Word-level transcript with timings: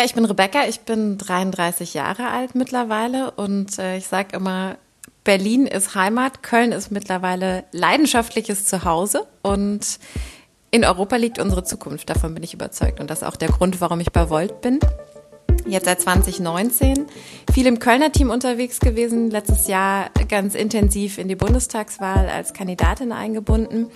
Ja, 0.00 0.06
ich 0.06 0.14
bin 0.14 0.24
Rebecca, 0.24 0.66
ich 0.66 0.80
bin 0.80 1.18
33 1.18 1.92
Jahre 1.92 2.28
alt 2.28 2.54
mittlerweile 2.54 3.32
und 3.32 3.78
äh, 3.78 3.98
ich 3.98 4.06
sage 4.06 4.34
immer, 4.34 4.78
Berlin 5.24 5.66
ist 5.66 5.94
Heimat, 5.94 6.42
Köln 6.42 6.72
ist 6.72 6.90
mittlerweile 6.90 7.64
leidenschaftliches 7.72 8.64
Zuhause 8.64 9.26
und 9.42 9.98
in 10.70 10.86
Europa 10.86 11.16
liegt 11.16 11.38
unsere 11.38 11.64
Zukunft, 11.64 12.08
davon 12.08 12.32
bin 12.32 12.42
ich 12.42 12.54
überzeugt. 12.54 12.98
Und 12.98 13.10
das 13.10 13.18
ist 13.18 13.28
auch 13.28 13.36
der 13.36 13.50
Grund, 13.50 13.82
warum 13.82 14.00
ich 14.00 14.10
bei 14.10 14.30
Volt 14.30 14.62
bin. 14.62 14.80
Jetzt 15.66 15.84
seit 15.84 16.00
2019. 16.00 17.04
Viel 17.52 17.66
im 17.66 17.78
Kölner 17.78 18.10
Team 18.10 18.30
unterwegs 18.30 18.80
gewesen, 18.80 19.30
letztes 19.30 19.66
Jahr 19.66 20.08
ganz 20.30 20.54
intensiv 20.54 21.18
in 21.18 21.28
die 21.28 21.36
Bundestagswahl 21.36 22.26
als 22.26 22.54
Kandidatin 22.54 23.12
eingebunden. 23.12 23.90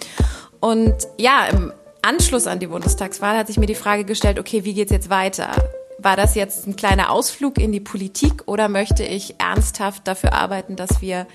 Und 0.61 0.93
ja, 1.17 1.47
im 1.47 1.73
Anschluss 2.03 2.47
an 2.47 2.59
die 2.59 2.67
Bundestagswahl 2.67 3.39
hat 3.39 3.47
sich 3.47 3.57
mir 3.57 3.65
die 3.65 3.75
Frage 3.75 4.05
gestellt, 4.05 4.39
okay, 4.39 4.65
wie 4.65 4.75
geht's 4.75 4.93
jetzt 4.93 5.09
weiter? 5.09 5.55
War 6.05 6.17
das 6.17 6.35
jetzt 6.35 6.67
ein 6.67 6.77
kleiner 6.77 7.11
Ausflug 7.11 7.57
in 7.57 7.73
die 7.73 7.81
Politik 7.81 8.43
oder 8.45 8.69
möchte 8.69 9.03
ich 9.05 9.37
ernsthaft 9.41 10.07
dafür 10.07 10.35
arbeiten, 10.35 10.77
dass 10.77 11.01
wir 11.01 11.27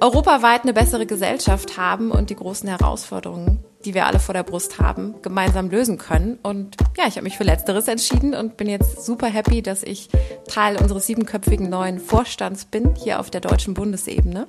europaweit 0.00 0.64
eine 0.64 0.72
bessere 0.72 1.06
Gesellschaft 1.06 1.78
haben 1.78 2.10
und 2.10 2.28
die 2.28 2.34
großen 2.34 2.68
Herausforderungen 2.68 3.64
die 3.84 3.94
wir 3.94 4.06
alle 4.06 4.18
vor 4.18 4.32
der 4.32 4.42
Brust 4.42 4.80
haben, 4.80 5.14
gemeinsam 5.22 5.70
lösen 5.70 5.98
können. 5.98 6.38
Und 6.42 6.76
ja, 6.96 7.04
ich 7.06 7.16
habe 7.16 7.24
mich 7.24 7.36
für 7.36 7.44
Letzteres 7.44 7.88
entschieden 7.88 8.34
und 8.34 8.56
bin 8.56 8.68
jetzt 8.68 9.04
super 9.04 9.26
happy, 9.26 9.62
dass 9.62 9.82
ich 9.82 10.08
Teil 10.48 10.76
unseres 10.76 11.06
siebenköpfigen 11.06 11.68
neuen 11.68 11.98
Vorstands 11.98 12.64
bin, 12.64 12.94
hier 12.94 13.20
auf 13.20 13.30
der 13.30 13.40
deutschen 13.40 13.74
Bundesebene. 13.74 14.46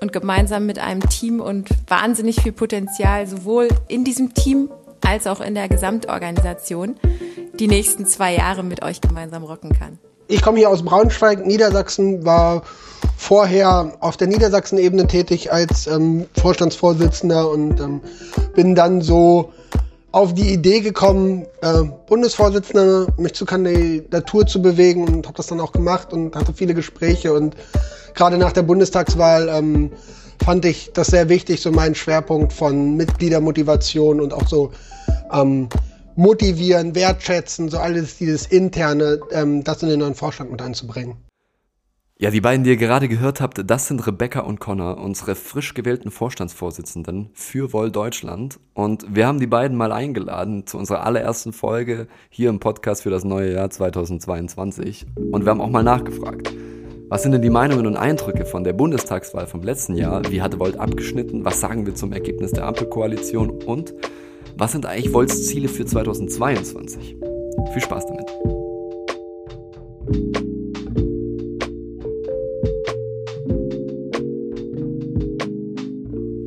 Und 0.00 0.12
gemeinsam 0.12 0.66
mit 0.66 0.78
einem 0.78 1.06
Team 1.08 1.40
und 1.40 1.68
wahnsinnig 1.86 2.40
viel 2.40 2.52
Potenzial, 2.52 3.26
sowohl 3.26 3.68
in 3.88 4.04
diesem 4.04 4.32
Team 4.32 4.70
als 5.06 5.26
auch 5.26 5.40
in 5.40 5.54
der 5.54 5.68
Gesamtorganisation, 5.68 6.96
die 7.54 7.68
nächsten 7.68 8.06
zwei 8.06 8.34
Jahre 8.34 8.62
mit 8.62 8.82
euch 8.82 9.00
gemeinsam 9.00 9.42
rocken 9.42 9.72
kann. 9.72 9.98
Ich 10.28 10.42
komme 10.42 10.58
hier 10.58 10.70
aus 10.70 10.84
Braunschweig, 10.84 11.44
Niedersachsen, 11.44 12.24
war 12.24 12.62
vorher 13.16 13.92
auf 14.00 14.16
der 14.16 14.28
Niedersachsen-Ebene 14.28 15.06
tätig 15.06 15.52
als 15.52 15.86
ähm, 15.86 16.26
Vorstandsvorsitzender 16.40 17.50
und 17.50 17.80
ähm, 17.80 18.00
bin 18.54 18.74
dann 18.74 19.02
so 19.02 19.52
auf 20.12 20.34
die 20.34 20.52
Idee 20.52 20.80
gekommen, 20.80 21.46
äh, 21.62 21.82
Bundesvorsitzender 22.06 23.08
mich 23.16 23.34
zur 23.34 23.46
Kandidatur 23.46 24.46
zu 24.46 24.60
bewegen 24.60 25.06
und 25.06 25.26
habe 25.26 25.36
das 25.36 25.46
dann 25.46 25.60
auch 25.60 25.72
gemacht 25.72 26.12
und 26.12 26.34
hatte 26.34 26.52
viele 26.52 26.74
Gespräche 26.74 27.32
und 27.32 27.56
gerade 28.14 28.38
nach 28.38 28.52
der 28.52 28.62
Bundestagswahl 28.62 29.48
ähm, 29.48 29.92
fand 30.44 30.64
ich 30.64 30.90
das 30.92 31.08
sehr 31.08 31.28
wichtig, 31.28 31.60
so 31.60 31.70
meinen 31.70 31.94
Schwerpunkt 31.94 32.52
von 32.52 32.96
Mitgliedermotivation 32.96 34.20
und 34.20 34.32
auch 34.32 34.48
so 34.48 34.72
ähm, 35.32 35.68
motivieren, 36.16 36.94
wertschätzen, 36.94 37.68
so 37.68 37.78
alles 37.78 38.18
dieses 38.18 38.46
interne, 38.46 39.20
ähm, 39.32 39.64
das 39.64 39.82
in 39.82 39.88
den 39.88 40.00
neuen 40.00 40.14
Vorstand 40.14 40.50
mit 40.50 40.60
einzubringen. 40.62 41.16
Ja, 42.18 42.30
die 42.30 42.42
beiden, 42.42 42.64
die 42.64 42.70
ihr 42.70 42.76
gerade 42.76 43.08
gehört 43.08 43.40
habt, 43.40 43.62
das 43.64 43.86
sind 43.86 44.06
Rebecca 44.06 44.40
und 44.40 44.60
Connor, 44.60 44.98
unsere 44.98 45.34
frisch 45.34 45.72
gewählten 45.72 46.10
Vorstandsvorsitzenden 46.10 47.30
für 47.32 47.72
Woll 47.72 47.90
Deutschland. 47.90 48.60
Und 48.74 49.06
wir 49.08 49.26
haben 49.26 49.40
die 49.40 49.46
beiden 49.46 49.74
mal 49.74 49.90
eingeladen 49.90 50.66
zu 50.66 50.76
unserer 50.76 51.06
allerersten 51.06 51.54
Folge 51.54 52.08
hier 52.28 52.50
im 52.50 52.60
Podcast 52.60 53.04
für 53.04 53.10
das 53.10 53.24
neue 53.24 53.54
Jahr 53.54 53.70
2022. 53.70 55.06
Und 55.32 55.46
wir 55.46 55.50
haben 55.50 55.62
auch 55.62 55.70
mal 55.70 55.82
nachgefragt. 55.82 56.52
Was 57.10 57.24
sind 57.24 57.32
denn 57.32 57.42
die 57.42 57.50
Meinungen 57.50 57.88
und 57.88 57.96
Eindrücke 57.96 58.46
von 58.46 58.62
der 58.62 58.72
Bundestagswahl 58.72 59.48
vom 59.48 59.62
letzten 59.62 59.96
Jahr? 59.96 60.22
Wie 60.30 60.40
hatte 60.40 60.60
Volt 60.60 60.78
abgeschnitten? 60.78 61.44
Was 61.44 61.58
sagen 61.58 61.84
wir 61.84 61.96
zum 61.96 62.12
Ergebnis 62.12 62.52
der 62.52 62.66
Ampelkoalition? 62.66 63.64
Und 63.64 63.92
was 64.56 64.70
sind 64.70 64.86
eigentlich 64.86 65.10
Volts 65.10 65.48
Ziele 65.48 65.66
für 65.66 65.84
2022? 65.84 67.16
Viel 67.72 67.82
Spaß 67.82 68.06
damit. 68.06 68.30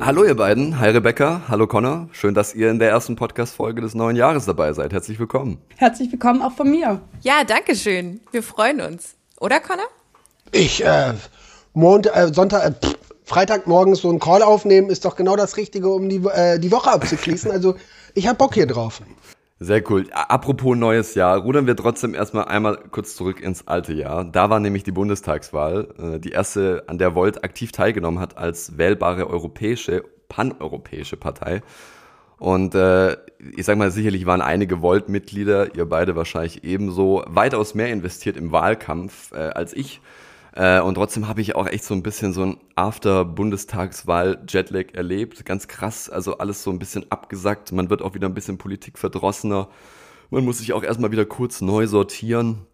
Hallo 0.00 0.24
ihr 0.24 0.34
beiden, 0.34 0.80
hi 0.80 0.88
Rebecca, 0.88 1.42
hallo 1.46 1.66
Connor. 1.66 2.08
Schön, 2.12 2.32
dass 2.32 2.54
ihr 2.54 2.70
in 2.70 2.78
der 2.78 2.88
ersten 2.88 3.16
Podcast-Folge 3.16 3.82
des 3.82 3.94
neuen 3.94 4.16
Jahres 4.16 4.46
dabei 4.46 4.72
seid. 4.72 4.94
Herzlich 4.94 5.18
willkommen. 5.18 5.58
Herzlich 5.76 6.10
willkommen 6.10 6.40
auch 6.40 6.52
von 6.52 6.70
mir. 6.70 7.02
Ja, 7.20 7.44
danke 7.46 7.74
schön. 7.76 8.20
Wir 8.32 8.42
freuen 8.42 8.80
uns. 8.80 9.16
Oder 9.38 9.60
Connor? 9.60 9.84
Ich, 10.54 10.84
äh, 10.84 11.14
Montag, 11.72 12.16
äh, 12.16 12.32
Sonntag, 12.32 12.64
äh, 12.64 12.70
pff, 12.70 12.96
Freitagmorgens 13.24 14.02
so 14.02 14.08
einen 14.08 14.20
Call 14.20 14.40
aufnehmen, 14.40 14.88
ist 14.88 15.04
doch 15.04 15.16
genau 15.16 15.34
das 15.34 15.56
Richtige, 15.56 15.88
um 15.88 16.08
die, 16.08 16.24
äh, 16.28 16.60
die 16.60 16.70
Woche 16.70 16.92
abzuschließen. 16.92 17.50
Also 17.50 17.74
ich 18.14 18.28
hab 18.28 18.38
Bock 18.38 18.54
hier 18.54 18.68
drauf. 18.68 19.02
Sehr 19.58 19.82
cool. 19.90 20.06
Apropos 20.12 20.76
neues 20.76 21.16
Jahr, 21.16 21.38
rudern 21.38 21.66
wir 21.66 21.74
trotzdem 21.74 22.14
erstmal 22.14 22.44
einmal 22.44 22.78
kurz 22.92 23.16
zurück 23.16 23.40
ins 23.40 23.66
alte 23.66 23.94
Jahr. 23.94 24.24
Da 24.24 24.48
war 24.48 24.60
nämlich 24.60 24.84
die 24.84 24.92
Bundestagswahl, 24.92 25.88
äh, 25.98 26.20
die 26.20 26.30
erste, 26.30 26.84
an 26.86 26.98
der 26.98 27.16
Volt 27.16 27.42
aktiv 27.42 27.72
teilgenommen 27.72 28.20
hat 28.20 28.38
als 28.38 28.78
wählbare 28.78 29.28
europäische, 29.28 30.04
paneuropäische 30.28 31.16
Partei. 31.16 31.62
Und 32.38 32.76
äh, 32.76 33.16
ich 33.56 33.64
sag 33.64 33.76
mal, 33.76 33.90
sicherlich 33.90 34.24
waren 34.26 34.40
einige 34.40 34.82
Volt-Mitglieder, 34.82 35.74
ihr 35.74 35.88
beide 35.88 36.14
wahrscheinlich 36.14 36.62
ebenso, 36.62 37.24
weitaus 37.26 37.74
mehr 37.74 37.88
investiert 37.88 38.36
im 38.36 38.52
Wahlkampf 38.52 39.32
äh, 39.32 39.36
als 39.36 39.72
ich. 39.72 40.00
Äh, 40.56 40.80
und 40.80 40.94
trotzdem 40.94 41.26
habe 41.26 41.40
ich 41.40 41.56
auch 41.56 41.66
echt 41.66 41.84
so 41.84 41.94
ein 41.94 42.02
bisschen 42.02 42.32
so 42.32 42.42
ein 42.42 42.58
After-Bundestagswahl-Jetlag 42.76 44.94
erlebt. 44.94 45.44
Ganz 45.44 45.66
krass, 45.66 46.08
also 46.08 46.38
alles 46.38 46.62
so 46.62 46.70
ein 46.70 46.78
bisschen 46.78 47.10
abgesackt. 47.10 47.72
Man 47.72 47.90
wird 47.90 48.02
auch 48.02 48.14
wieder 48.14 48.28
ein 48.28 48.34
bisschen 48.34 48.56
politikverdrossener. 48.56 49.68
Man 50.30 50.44
muss 50.44 50.58
sich 50.58 50.72
auch 50.72 50.84
erstmal 50.84 51.10
wieder 51.10 51.24
kurz 51.24 51.60
neu 51.60 51.88
sortieren. 51.88 52.66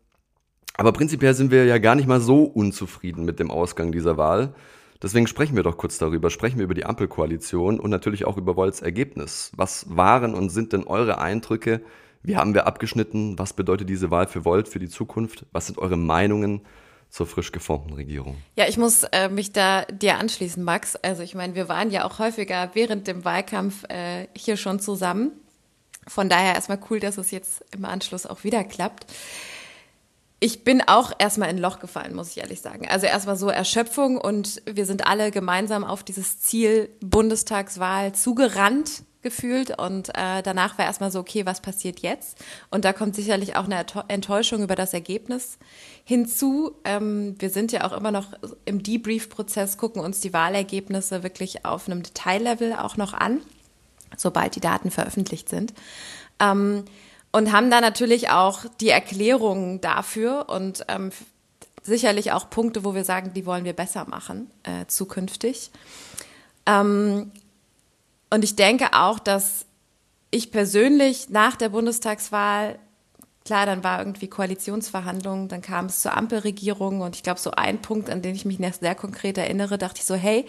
Aber 0.76 0.92
prinzipiell 0.92 1.32
sind 1.34 1.50
wir 1.50 1.64
ja 1.64 1.78
gar 1.78 1.94
nicht 1.94 2.06
mal 2.06 2.20
so 2.20 2.44
unzufrieden 2.44 3.24
mit 3.24 3.40
dem 3.40 3.50
Ausgang 3.50 3.92
dieser 3.92 4.18
Wahl. 4.18 4.54
Deswegen 5.02 5.26
sprechen 5.26 5.56
wir 5.56 5.62
doch 5.62 5.78
kurz 5.78 5.96
darüber. 5.96 6.28
Sprechen 6.28 6.58
wir 6.58 6.64
über 6.64 6.74
die 6.74 6.84
Ampelkoalition 6.84 7.80
und 7.80 7.90
natürlich 7.90 8.26
auch 8.26 8.36
über 8.36 8.56
Wolls 8.56 8.82
Ergebnis. 8.82 9.52
Was 9.56 9.86
waren 9.96 10.34
und 10.34 10.50
sind 10.50 10.74
denn 10.74 10.84
eure 10.84 11.18
Eindrücke? 11.18 11.80
Wie 12.22 12.36
haben 12.36 12.52
wir 12.52 12.66
abgeschnitten? 12.66 13.38
Was 13.38 13.54
bedeutet 13.54 13.88
diese 13.88 14.10
Wahl 14.10 14.26
für 14.26 14.44
Volt, 14.44 14.68
für 14.68 14.78
die 14.78 14.90
Zukunft? 14.90 15.46
Was 15.52 15.66
sind 15.66 15.78
eure 15.78 15.96
Meinungen? 15.96 16.60
Zur 17.10 17.26
frisch 17.26 17.52
geformten 17.52 17.92
Regierung. 17.92 18.36
Ja, 18.56 18.66
ich 18.68 18.76
muss 18.76 19.02
äh, 19.02 19.28
mich 19.28 19.52
da 19.52 19.84
dir 19.86 20.18
anschließen, 20.18 20.62
Max. 20.62 20.96
Also 20.96 21.22
ich 21.22 21.34
meine, 21.34 21.54
wir 21.54 21.68
waren 21.68 21.90
ja 21.90 22.04
auch 22.04 22.18
häufiger 22.18 22.70
während 22.74 23.06
dem 23.06 23.24
Wahlkampf 23.24 23.84
äh, 23.88 24.28
hier 24.36 24.56
schon 24.56 24.80
zusammen. 24.80 25.32
Von 26.06 26.28
daher 26.28 26.54
erstmal 26.54 26.78
cool, 26.88 27.00
dass 27.00 27.18
es 27.18 27.30
jetzt 27.30 27.64
im 27.74 27.84
Anschluss 27.84 28.26
auch 28.26 28.44
wieder 28.44 28.64
klappt. 28.64 29.06
Ich 30.38 30.64
bin 30.64 30.80
auch 30.86 31.12
erstmal 31.18 31.50
in 31.50 31.56
ein 31.56 31.62
Loch 31.62 31.80
gefallen, 31.80 32.14
muss 32.14 32.30
ich 32.30 32.38
ehrlich 32.38 32.62
sagen. 32.62 32.88
Also 32.88 33.06
erstmal 33.06 33.36
so 33.36 33.48
Erschöpfung 33.50 34.16
und 34.16 34.62
wir 34.64 34.86
sind 34.86 35.06
alle 35.06 35.30
gemeinsam 35.30 35.84
auf 35.84 36.02
dieses 36.02 36.40
Ziel 36.40 36.88
Bundestagswahl 37.00 38.14
zugerannt 38.14 39.02
gefühlt 39.22 39.78
und 39.78 40.08
äh, 40.10 40.42
danach 40.42 40.78
war 40.78 40.86
erstmal 40.86 41.10
so, 41.10 41.20
okay, 41.20 41.44
was 41.46 41.60
passiert 41.60 42.00
jetzt? 42.00 42.38
Und 42.70 42.84
da 42.84 42.92
kommt 42.92 43.14
sicherlich 43.14 43.56
auch 43.56 43.64
eine 43.64 43.84
Enttäuschung 44.08 44.62
über 44.62 44.74
das 44.74 44.94
Ergebnis 44.94 45.58
hinzu. 46.04 46.72
Ähm, 46.84 47.34
wir 47.38 47.50
sind 47.50 47.72
ja 47.72 47.84
auch 47.84 47.92
immer 47.92 48.10
noch 48.10 48.28
im 48.64 48.82
Debrief-Prozess, 48.82 49.76
gucken 49.76 50.02
uns 50.02 50.20
die 50.20 50.32
Wahlergebnisse 50.32 51.22
wirklich 51.22 51.64
auf 51.64 51.88
einem 51.88 52.02
Detaillevel 52.02 52.74
auch 52.74 52.96
noch 52.96 53.12
an, 53.12 53.40
sobald 54.16 54.56
die 54.56 54.60
Daten 54.60 54.90
veröffentlicht 54.90 55.48
sind. 55.48 55.74
Ähm, 56.38 56.84
und 57.32 57.52
haben 57.52 57.70
da 57.70 57.80
natürlich 57.80 58.30
auch 58.30 58.64
die 58.80 58.88
Erklärungen 58.88 59.80
dafür 59.80 60.48
und 60.48 60.84
ähm, 60.88 61.10
sicherlich 61.82 62.32
auch 62.32 62.50
Punkte, 62.50 62.84
wo 62.84 62.94
wir 62.94 63.04
sagen, 63.04 63.32
die 63.34 63.46
wollen 63.46 63.64
wir 63.64 63.72
besser 63.72 64.06
machen 64.08 64.50
äh, 64.64 64.86
zukünftig. 64.86 65.70
Ähm, 66.66 67.30
und 68.30 68.44
ich 68.44 68.56
denke 68.56 68.92
auch, 68.92 69.18
dass 69.18 69.66
ich 70.30 70.50
persönlich 70.52 71.28
nach 71.30 71.56
der 71.56 71.70
Bundestagswahl, 71.70 72.78
klar, 73.44 73.66
dann 73.66 73.82
war 73.82 73.98
irgendwie 73.98 74.28
Koalitionsverhandlungen, 74.28 75.48
dann 75.48 75.62
kam 75.62 75.86
es 75.86 76.00
zur 76.00 76.16
Ampelregierung 76.16 77.00
und 77.00 77.16
ich 77.16 77.22
glaube, 77.22 77.40
so 77.40 77.50
ein 77.50 77.82
Punkt, 77.82 78.08
an 78.08 78.22
den 78.22 78.34
ich 78.34 78.44
mich 78.44 78.58
sehr 78.80 78.94
konkret 78.94 79.38
erinnere, 79.38 79.76
dachte 79.78 79.98
ich 79.98 80.04
so, 80.04 80.14
hey, 80.14 80.46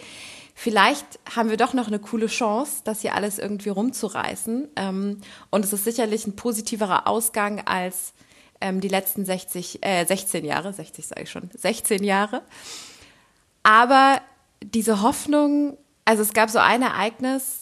vielleicht 0.54 1.18
haben 1.34 1.50
wir 1.50 1.56
doch 1.56 1.72
noch 1.72 1.88
eine 1.88 1.98
coole 1.98 2.26
Chance, 2.26 2.82
das 2.84 3.00
hier 3.00 3.14
alles 3.14 3.38
irgendwie 3.38 3.70
rumzureißen. 3.70 4.68
Ähm, 4.76 5.20
und 5.50 5.64
es 5.64 5.72
ist 5.72 5.84
sicherlich 5.84 6.26
ein 6.26 6.36
positiverer 6.36 7.08
Ausgang 7.08 7.62
als 7.66 8.12
ähm, 8.60 8.80
die 8.80 8.88
letzten 8.88 9.24
60, 9.24 9.84
äh, 9.84 10.04
16 10.04 10.44
Jahre, 10.44 10.72
60 10.72 11.06
sage 11.06 11.22
ich 11.22 11.30
schon, 11.30 11.50
16 11.56 12.04
Jahre. 12.04 12.42
Aber 13.64 14.20
diese 14.62 15.02
Hoffnung, 15.02 15.76
also 16.04 16.22
es 16.22 16.32
gab 16.32 16.50
so 16.50 16.58
ein 16.58 16.82
Ereignis, 16.82 17.61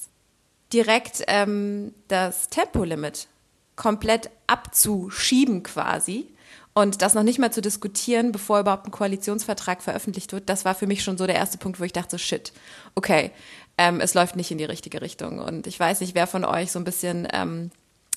direkt 0.72 1.24
ähm, 1.26 1.94
das 2.08 2.48
Tempolimit 2.48 3.28
komplett 3.76 4.30
abzuschieben 4.46 5.62
quasi 5.62 6.28
und 6.72 7.02
das 7.02 7.14
noch 7.14 7.22
nicht 7.22 7.38
mal 7.38 7.52
zu 7.52 7.60
diskutieren, 7.60 8.32
bevor 8.32 8.60
überhaupt 8.60 8.86
ein 8.86 8.92
Koalitionsvertrag 8.92 9.82
veröffentlicht 9.82 10.32
wird, 10.32 10.48
das 10.48 10.64
war 10.64 10.74
für 10.74 10.86
mich 10.86 11.02
schon 11.02 11.18
so 11.18 11.26
der 11.26 11.36
erste 11.36 11.58
Punkt, 11.58 11.80
wo 11.80 11.84
ich 11.84 11.92
dachte, 11.92 12.18
shit, 12.18 12.52
okay, 12.94 13.32
ähm, 13.76 14.00
es 14.00 14.14
läuft 14.14 14.36
nicht 14.36 14.50
in 14.50 14.58
die 14.58 14.64
richtige 14.64 15.02
Richtung. 15.02 15.40
Und 15.40 15.66
ich 15.66 15.78
weiß 15.80 16.00
nicht, 16.00 16.14
wer 16.14 16.26
von 16.26 16.44
euch 16.44 16.70
so 16.70 16.78
ein 16.78 16.84
bisschen 16.84 17.26
ähm, 17.32 17.70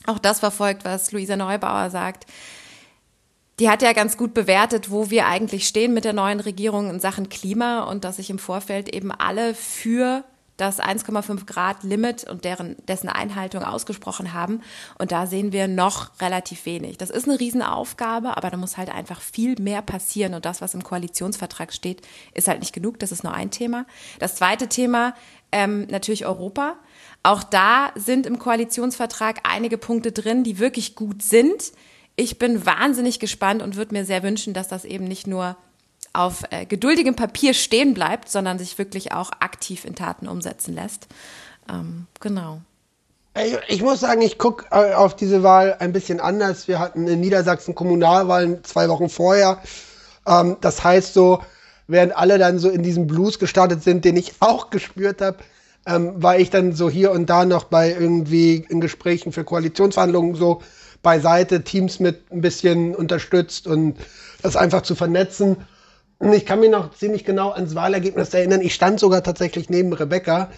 auch 0.05 0.19
das 0.19 0.39
verfolgt, 0.39 0.85
was 0.85 1.11
Luisa 1.11 1.35
Neubauer 1.35 1.89
sagt. 1.89 2.25
die 3.59 3.69
hat 3.69 3.81
ja 3.81 3.93
ganz 3.93 4.17
gut 4.17 4.33
bewertet, 4.33 4.91
wo 4.91 5.09
wir 5.09 5.27
eigentlich 5.27 5.67
stehen 5.67 5.93
mit 5.93 6.05
der 6.05 6.13
neuen 6.13 6.39
Regierung 6.39 6.89
in 6.89 6.99
Sachen 6.99 7.29
Klima 7.29 7.83
und 7.83 8.03
dass 8.03 8.17
sich 8.17 8.29
im 8.29 8.39
Vorfeld 8.39 8.89
eben 8.89 9.11
alle 9.11 9.53
für 9.55 10.23
das 10.57 10.79
1,5 10.79 11.45
Grad 11.45 11.83
Limit 11.83 12.29
und 12.29 12.45
deren, 12.45 12.75
dessen 12.87 13.09
Einhaltung 13.09 13.63
ausgesprochen 13.63 14.33
haben. 14.33 14.61
Und 14.99 15.11
da 15.11 15.25
sehen 15.25 15.51
wir 15.51 15.67
noch 15.67 16.11
relativ 16.21 16.65
wenig. 16.65 16.97
Das 16.97 17.09
ist 17.09 17.27
eine 17.27 17.39
Riesenaufgabe, 17.39 18.37
aber 18.37 18.51
da 18.51 18.57
muss 18.57 18.77
halt 18.77 18.93
einfach 18.93 19.19
viel 19.21 19.59
mehr 19.59 19.81
passieren. 19.81 20.33
Und 20.33 20.45
das, 20.45 20.61
was 20.61 20.75
im 20.75 20.83
Koalitionsvertrag 20.83 21.73
steht, 21.73 22.07
ist 22.33 22.47
halt 22.47 22.59
nicht 22.59 22.73
genug. 22.73 22.99
Das 22.99 23.11
ist 23.11 23.23
nur 23.23 23.33
ein 23.33 23.49
Thema. 23.49 23.85
Das 24.19 24.35
zweite 24.35 24.67
Thema, 24.67 25.15
ähm, 25.51 25.87
natürlich 25.89 26.25
Europa. 26.25 26.75
Auch 27.23 27.43
da 27.43 27.91
sind 27.95 28.25
im 28.25 28.37
Koalitionsvertrag 28.37 29.39
einige 29.43 29.77
Punkte 29.77 30.11
drin, 30.11 30.43
die 30.43 30.59
wirklich 30.59 30.95
gut 30.95 31.23
sind. 31.23 31.71
Ich 32.15 32.37
bin 32.37 32.65
wahnsinnig 32.65 33.19
gespannt 33.19 33.63
und 33.63 33.75
würde 33.75 33.95
mir 33.95 34.05
sehr 34.05 34.21
wünschen, 34.21 34.53
dass 34.53 34.67
das 34.67 34.85
eben 34.85 35.05
nicht 35.05 35.25
nur 35.25 35.57
auf 36.13 36.43
äh, 36.51 36.65
geduldigem 36.65 37.15
Papier 37.15 37.53
stehen 37.53 37.93
bleibt, 37.93 38.29
sondern 38.29 38.59
sich 38.59 38.77
wirklich 38.77 39.11
auch 39.11 39.31
aktiv 39.39 39.83
in 39.83 39.95
Taten 39.95 40.27
umsetzen 40.27 40.73
lässt. 40.73 41.07
Ähm, 41.69 42.07
genau. 42.19 42.61
Ich 43.67 43.81
muss 43.81 44.01
sagen, 44.01 44.21
ich 44.21 44.37
gucke 44.37 44.65
äh, 44.69 44.93
auf 44.93 45.15
diese 45.15 45.41
Wahl 45.41 45.75
ein 45.79 45.91
bisschen 45.91 46.19
anders. 46.19 46.67
Wir 46.67 46.77
hatten 46.77 47.07
in 47.07 47.19
Niedersachsen 47.19 47.73
Kommunalwahlen 47.73 48.63
zwei 48.63 48.87
Wochen 48.89 49.09
vorher. 49.09 49.59
Ähm, 50.27 50.57
das 50.61 50.83
heißt 50.83 51.15
so, 51.15 51.41
während 51.87 52.15
alle 52.15 52.37
dann 52.37 52.59
so 52.59 52.69
in 52.69 52.83
diesem 52.83 53.07
Blues 53.07 53.39
gestartet 53.39 53.81
sind, 53.81 54.05
den 54.05 54.17
ich 54.17 54.33
auch 54.39 54.69
gespürt 54.69 55.19
habe, 55.21 55.37
ähm, 55.87 56.21
war 56.21 56.37
ich 56.37 56.51
dann 56.51 56.73
so 56.73 56.91
hier 56.91 57.11
und 57.11 57.27
da 57.27 57.43
noch 57.45 57.65
bei 57.65 57.89
irgendwie 57.91 58.65
in 58.69 58.79
Gesprächen 58.79 59.31
für 59.31 59.43
Koalitionsverhandlungen 59.43 60.35
so 60.35 60.61
beiseite, 61.01 61.63
Teams 61.63 61.99
mit 61.99 62.31
ein 62.31 62.41
bisschen 62.41 62.95
unterstützt 62.95 63.67
und 63.67 63.97
das 64.43 64.55
einfach 64.55 64.83
zu 64.83 64.95
vernetzen. 64.95 65.57
Ich 66.31 66.45
kann 66.45 66.61
mich 66.61 66.69
noch 66.69 66.93
ziemlich 66.93 67.25
genau 67.25 67.51
ans 67.51 67.75
Wahlergebnis 67.75 68.33
erinnern. 68.33 68.61
Ich 68.61 68.73
stand 68.73 68.99
sogar 68.99 69.23
tatsächlich 69.23 69.69
neben 69.69 69.91
Rebecca 69.91 70.49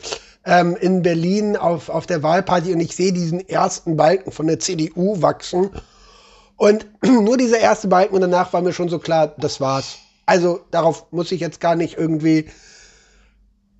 ähm, 0.45 0.77
in 0.79 1.01
Berlin 1.01 1.57
auf, 1.57 1.89
auf 1.89 2.05
der 2.05 2.21
Wahlparty 2.21 2.73
und 2.73 2.81
ich 2.81 2.95
sehe 2.95 3.11
diesen 3.11 3.47
ersten 3.47 3.97
Balken 3.97 4.31
von 4.31 4.45
der 4.45 4.59
CDU 4.59 5.21
wachsen. 5.21 5.71
Und 6.55 6.85
nur 7.03 7.37
dieser 7.37 7.59
erste 7.59 7.87
Balken 7.87 8.13
und 8.13 8.21
danach 8.21 8.53
war 8.53 8.61
mir 8.61 8.73
schon 8.73 8.89
so 8.89 8.99
klar, 8.99 9.33
das 9.37 9.59
war's. 9.59 9.97
Also 10.27 10.61
darauf 10.71 11.11
muss 11.11 11.31
ich 11.31 11.41
jetzt 11.41 11.59
gar 11.59 11.75
nicht 11.75 11.97
irgendwie. 11.97 12.45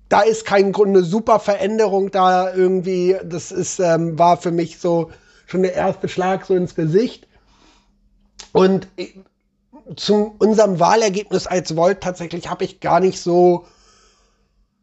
Da 0.08 0.22
ist 0.22 0.44
kein 0.44 0.72
Grund, 0.72 0.90
eine 0.90 1.04
super 1.04 1.38
Veränderung 1.38 2.10
da 2.10 2.52
irgendwie. 2.52 3.16
Das 3.24 3.52
ist, 3.52 3.78
ähm, 3.78 4.18
war 4.18 4.36
für 4.36 4.52
mich 4.52 4.78
so 4.78 5.10
schon 5.46 5.62
der 5.62 5.74
erste 5.74 6.08
Schlag 6.08 6.46
so 6.46 6.54
ins 6.54 6.74
Gesicht. 6.74 7.28
Und 8.52 8.88
zu 9.94 10.34
unserem 10.38 10.80
Wahlergebnis 10.80 11.46
als 11.46 11.76
Volt 11.76 12.00
tatsächlich 12.00 12.50
habe 12.50 12.64
ich 12.64 12.80
gar 12.80 13.00
nicht 13.00 13.20
so 13.20 13.66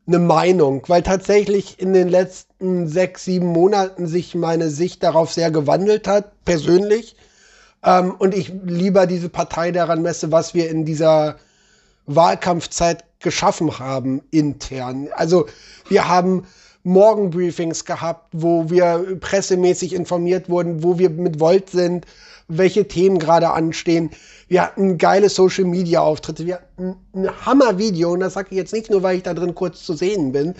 eine 0.05 0.19
Meinung, 0.19 0.83
weil 0.87 1.01
tatsächlich 1.01 1.79
in 1.79 1.93
den 1.93 2.09
letzten 2.09 2.87
sechs, 2.87 3.25
sieben 3.25 3.47
Monaten 3.47 4.07
sich 4.07 4.35
meine 4.35 4.69
Sicht 4.69 5.03
darauf 5.03 5.31
sehr 5.31 5.51
gewandelt 5.51 6.07
hat, 6.07 6.43
persönlich. 6.45 7.15
Ähm, 7.83 8.15
und 8.17 8.33
ich 8.33 8.51
lieber 8.65 9.07
diese 9.07 9.29
Partei 9.29 9.71
daran 9.71 10.01
messe, 10.01 10.31
was 10.31 10.53
wir 10.53 10.69
in 10.69 10.85
dieser 10.85 11.37
Wahlkampfzeit 12.05 13.05
geschaffen 13.19 13.79
haben 13.79 14.21
intern. 14.31 15.07
Also 15.15 15.47
wir 15.87 16.07
haben 16.09 16.45
Morgenbriefings 16.83 17.85
gehabt, 17.85 18.27
wo 18.33 18.69
wir 18.69 19.17
pressemäßig 19.21 19.93
informiert 19.93 20.49
wurden, 20.49 20.83
wo 20.83 20.99
wir 20.99 21.09
mit 21.09 21.39
Volt 21.39 21.69
sind, 21.69 22.05
welche 22.57 22.87
Themen 22.87 23.19
gerade 23.19 23.49
anstehen. 23.49 24.11
Wir 24.47 24.63
hatten 24.63 24.97
geile 24.97 25.29
Social 25.29 25.65
Media 25.65 26.01
Auftritte. 26.01 26.45
Wir 26.45 26.55
hatten 26.55 26.95
ein 27.13 27.45
Hammer-Video 27.45 28.11
und 28.11 28.19
das 28.19 28.33
sage 28.33 28.49
ich 28.51 28.57
jetzt 28.57 28.73
nicht 28.73 28.89
nur, 28.89 29.03
weil 29.03 29.17
ich 29.17 29.23
da 29.23 29.33
drin 29.33 29.55
kurz 29.55 29.83
zu 29.83 29.93
sehen 29.93 30.31
bin. 30.31 30.55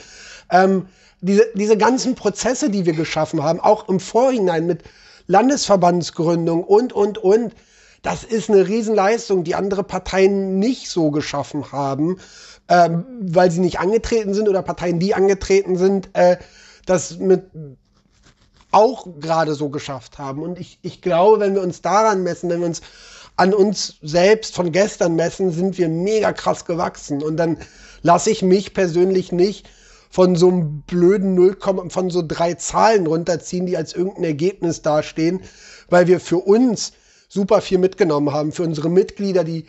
Ähm, 0.49 0.87
diese, 1.21 1.45
diese 1.55 1.77
ganzen 1.77 2.15
Prozesse, 2.15 2.69
die 2.69 2.85
wir 2.85 2.93
geschaffen 2.93 3.43
haben, 3.43 3.59
auch 3.59 3.87
im 3.87 3.99
Vorhinein 3.99 4.67
mit 4.67 4.83
Landesverbandsgründung 5.27 6.63
und, 6.63 6.93
und, 6.93 7.17
und, 7.17 7.53
das 8.01 8.25
ist 8.25 8.49
eine 8.49 8.67
Riesenleistung, 8.67 9.45
die 9.45 9.55
andere 9.55 9.83
Parteien 9.83 10.59
nicht 10.59 10.89
so 10.89 11.09
geschaffen 11.09 11.71
haben, 11.71 12.17
ähm, 12.67 13.05
weil 13.21 13.49
sie 13.49 13.61
nicht 13.61 13.79
angetreten 13.79 14.33
sind 14.33 14.49
oder 14.49 14.61
Parteien, 14.61 14.99
die 14.99 15.15
angetreten 15.15 15.77
sind, 15.77 16.09
äh, 16.13 16.37
das 16.85 17.17
mit 17.17 17.43
auch 18.73 19.07
gerade 19.19 19.53
so 19.55 19.69
geschafft 19.69 20.17
haben. 20.17 20.41
Und 20.41 20.59
ich, 20.59 20.79
ich 20.81 21.01
glaube, 21.01 21.39
wenn 21.39 21.55
wir 21.55 21.61
uns 21.61 21.81
daran 21.81 22.23
messen, 22.23 22.49
wenn 22.49 22.59
wir 22.59 22.67
uns 22.67 22.81
an 23.35 23.53
uns 23.53 23.95
selbst 24.01 24.55
von 24.55 24.71
gestern 24.71 25.15
messen, 25.15 25.51
sind 25.51 25.77
wir 25.77 25.89
mega 25.89 26.33
krass 26.33 26.65
gewachsen. 26.65 27.23
Und 27.23 27.37
dann 27.37 27.57
lasse 28.01 28.29
ich 28.29 28.41
mich 28.41 28.73
persönlich 28.73 29.31
nicht 29.31 29.69
von 30.09 30.35
so 30.35 30.49
einem 30.49 30.81
blöden 30.81 31.33
Null, 31.33 31.57
von 31.89 32.09
so 32.11 32.23
drei 32.25 32.53
Zahlen 32.53 33.07
runterziehen, 33.07 33.65
die 33.65 33.75
als 33.75 33.93
irgendein 33.93 34.25
Ergebnis 34.25 34.83
dastehen, 34.83 35.41
weil 35.89 36.05
wir 36.07 36.19
für 36.19 36.37
uns 36.37 36.93
super 37.29 37.61
viel 37.61 37.79
mitgenommen 37.79 38.31
haben, 38.31 38.51
für 38.51 38.63
unsere 38.63 38.89
Mitglieder, 38.89 39.43
die 39.43 39.65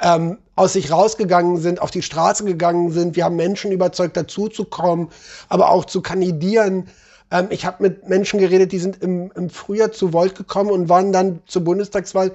ähm, 0.00 0.38
aus 0.54 0.74
sich 0.74 0.92
rausgegangen 0.92 1.56
sind, 1.56 1.82
auf 1.82 1.90
die 1.90 2.02
Straße 2.02 2.44
gegangen 2.44 2.92
sind. 2.92 3.16
Wir 3.16 3.24
haben 3.24 3.34
Menschen 3.34 3.72
überzeugt, 3.72 4.16
dazuzukommen, 4.16 5.08
aber 5.48 5.70
auch 5.70 5.84
zu 5.84 6.00
kandidieren. 6.00 6.88
Ähm, 7.30 7.48
ich 7.50 7.64
habe 7.64 7.82
mit 7.82 8.08
Menschen 8.08 8.38
geredet, 8.38 8.72
die 8.72 8.78
sind 8.78 9.02
im, 9.02 9.30
im 9.34 9.50
Frühjahr 9.50 9.92
zu 9.92 10.12
Volt 10.12 10.34
gekommen 10.34 10.70
und 10.70 10.88
waren 10.88 11.12
dann 11.12 11.40
zur 11.46 11.64
Bundestagswahl 11.64 12.32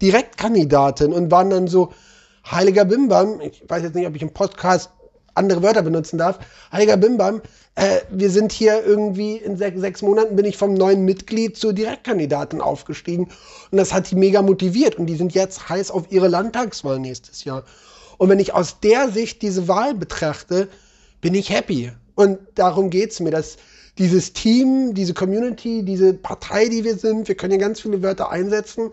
Direktkandidatin 0.00 1.12
und 1.12 1.30
waren 1.30 1.50
dann 1.50 1.68
so, 1.68 1.92
heiliger 2.50 2.84
Bimbam, 2.84 3.40
ich 3.40 3.62
weiß 3.68 3.82
jetzt 3.82 3.94
nicht, 3.94 4.06
ob 4.06 4.16
ich 4.16 4.22
im 4.22 4.32
Podcast 4.32 4.90
andere 5.34 5.62
Wörter 5.62 5.82
benutzen 5.82 6.18
darf, 6.18 6.38
heiliger 6.72 6.96
Bimbam, 6.96 7.40
äh, 7.74 8.00
wir 8.10 8.30
sind 8.30 8.52
hier 8.52 8.84
irgendwie 8.84 9.36
in 9.36 9.56
sech, 9.56 9.74
sechs 9.76 10.02
Monaten 10.02 10.36
bin 10.36 10.44
ich 10.44 10.56
vom 10.56 10.74
neuen 10.74 11.04
Mitglied 11.04 11.56
zur 11.56 11.72
Direktkandidatin 11.72 12.60
aufgestiegen 12.60 13.28
und 13.70 13.78
das 13.78 13.94
hat 13.94 14.10
die 14.10 14.16
mega 14.16 14.42
motiviert 14.42 14.96
und 14.96 15.06
die 15.06 15.16
sind 15.16 15.34
jetzt 15.34 15.68
heiß 15.68 15.90
auf 15.90 16.10
ihre 16.10 16.28
Landtagswahl 16.28 16.98
nächstes 16.98 17.44
Jahr. 17.44 17.64
Und 18.18 18.28
wenn 18.28 18.40
ich 18.40 18.54
aus 18.54 18.80
der 18.80 19.10
Sicht 19.10 19.40
diese 19.40 19.68
Wahl 19.68 19.94
betrachte, 19.94 20.68
bin 21.20 21.34
ich 21.34 21.50
happy. 21.50 21.92
Und 22.14 22.38
darum 22.54 22.90
geht's 22.90 23.20
mir, 23.20 23.30
dass 23.30 23.56
dieses 23.98 24.32
Team, 24.32 24.94
diese 24.94 25.14
Community, 25.14 25.84
diese 25.84 26.14
Partei, 26.14 26.68
die 26.68 26.84
wir 26.84 26.96
sind, 26.96 27.28
wir 27.28 27.34
können 27.34 27.52
ja 27.52 27.58
ganz 27.58 27.80
viele 27.80 28.02
Wörter 28.02 28.30
einsetzen, 28.30 28.90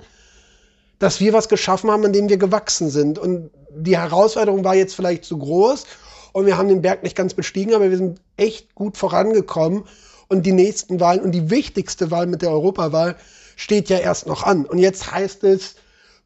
dass 0.99 1.21
wir 1.21 1.31
was 1.31 1.47
geschaffen 1.47 1.89
haben, 1.89 2.05
an 2.05 2.13
dem 2.13 2.27
wir 2.27 2.37
gewachsen 2.37 2.89
sind. 2.89 3.17
Und 3.17 3.51
die 3.71 3.97
Herausforderung 3.97 4.63
war 4.63 4.75
jetzt 4.75 4.95
vielleicht 4.95 5.23
zu 5.23 5.37
groß 5.37 5.85
und 6.33 6.45
wir 6.45 6.57
haben 6.57 6.67
den 6.67 6.81
Berg 6.81 7.03
nicht 7.03 7.15
ganz 7.15 7.33
bestiegen, 7.33 7.73
aber 7.73 7.89
wir 7.89 7.97
sind 7.97 8.19
echt 8.35 8.75
gut 8.75 8.97
vorangekommen. 8.97 9.85
Und 10.27 10.45
die 10.45 10.51
nächsten 10.51 10.99
Wahlen 10.99 11.21
und 11.21 11.31
die 11.31 11.49
wichtigste 11.49 12.11
Wahl 12.11 12.27
mit 12.27 12.43
der 12.43 12.51
Europawahl 12.51 13.15
steht 13.55 13.89
ja 13.89 13.97
erst 13.97 14.27
noch 14.27 14.43
an. 14.43 14.65
Und 14.65 14.77
jetzt 14.77 15.11
heißt 15.11 15.43
es, 15.43 15.75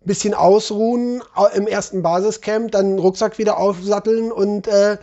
bisschen 0.05 0.33
ausruhen 0.33 1.23
im 1.55 1.67
ersten 1.67 2.01
Basiscamp, 2.01 2.71
dann 2.71 2.99
Rucksack 2.99 3.37
wieder 3.37 3.57
aufsatteln 3.57 4.31
und 4.31 4.67
äh, 4.67 4.97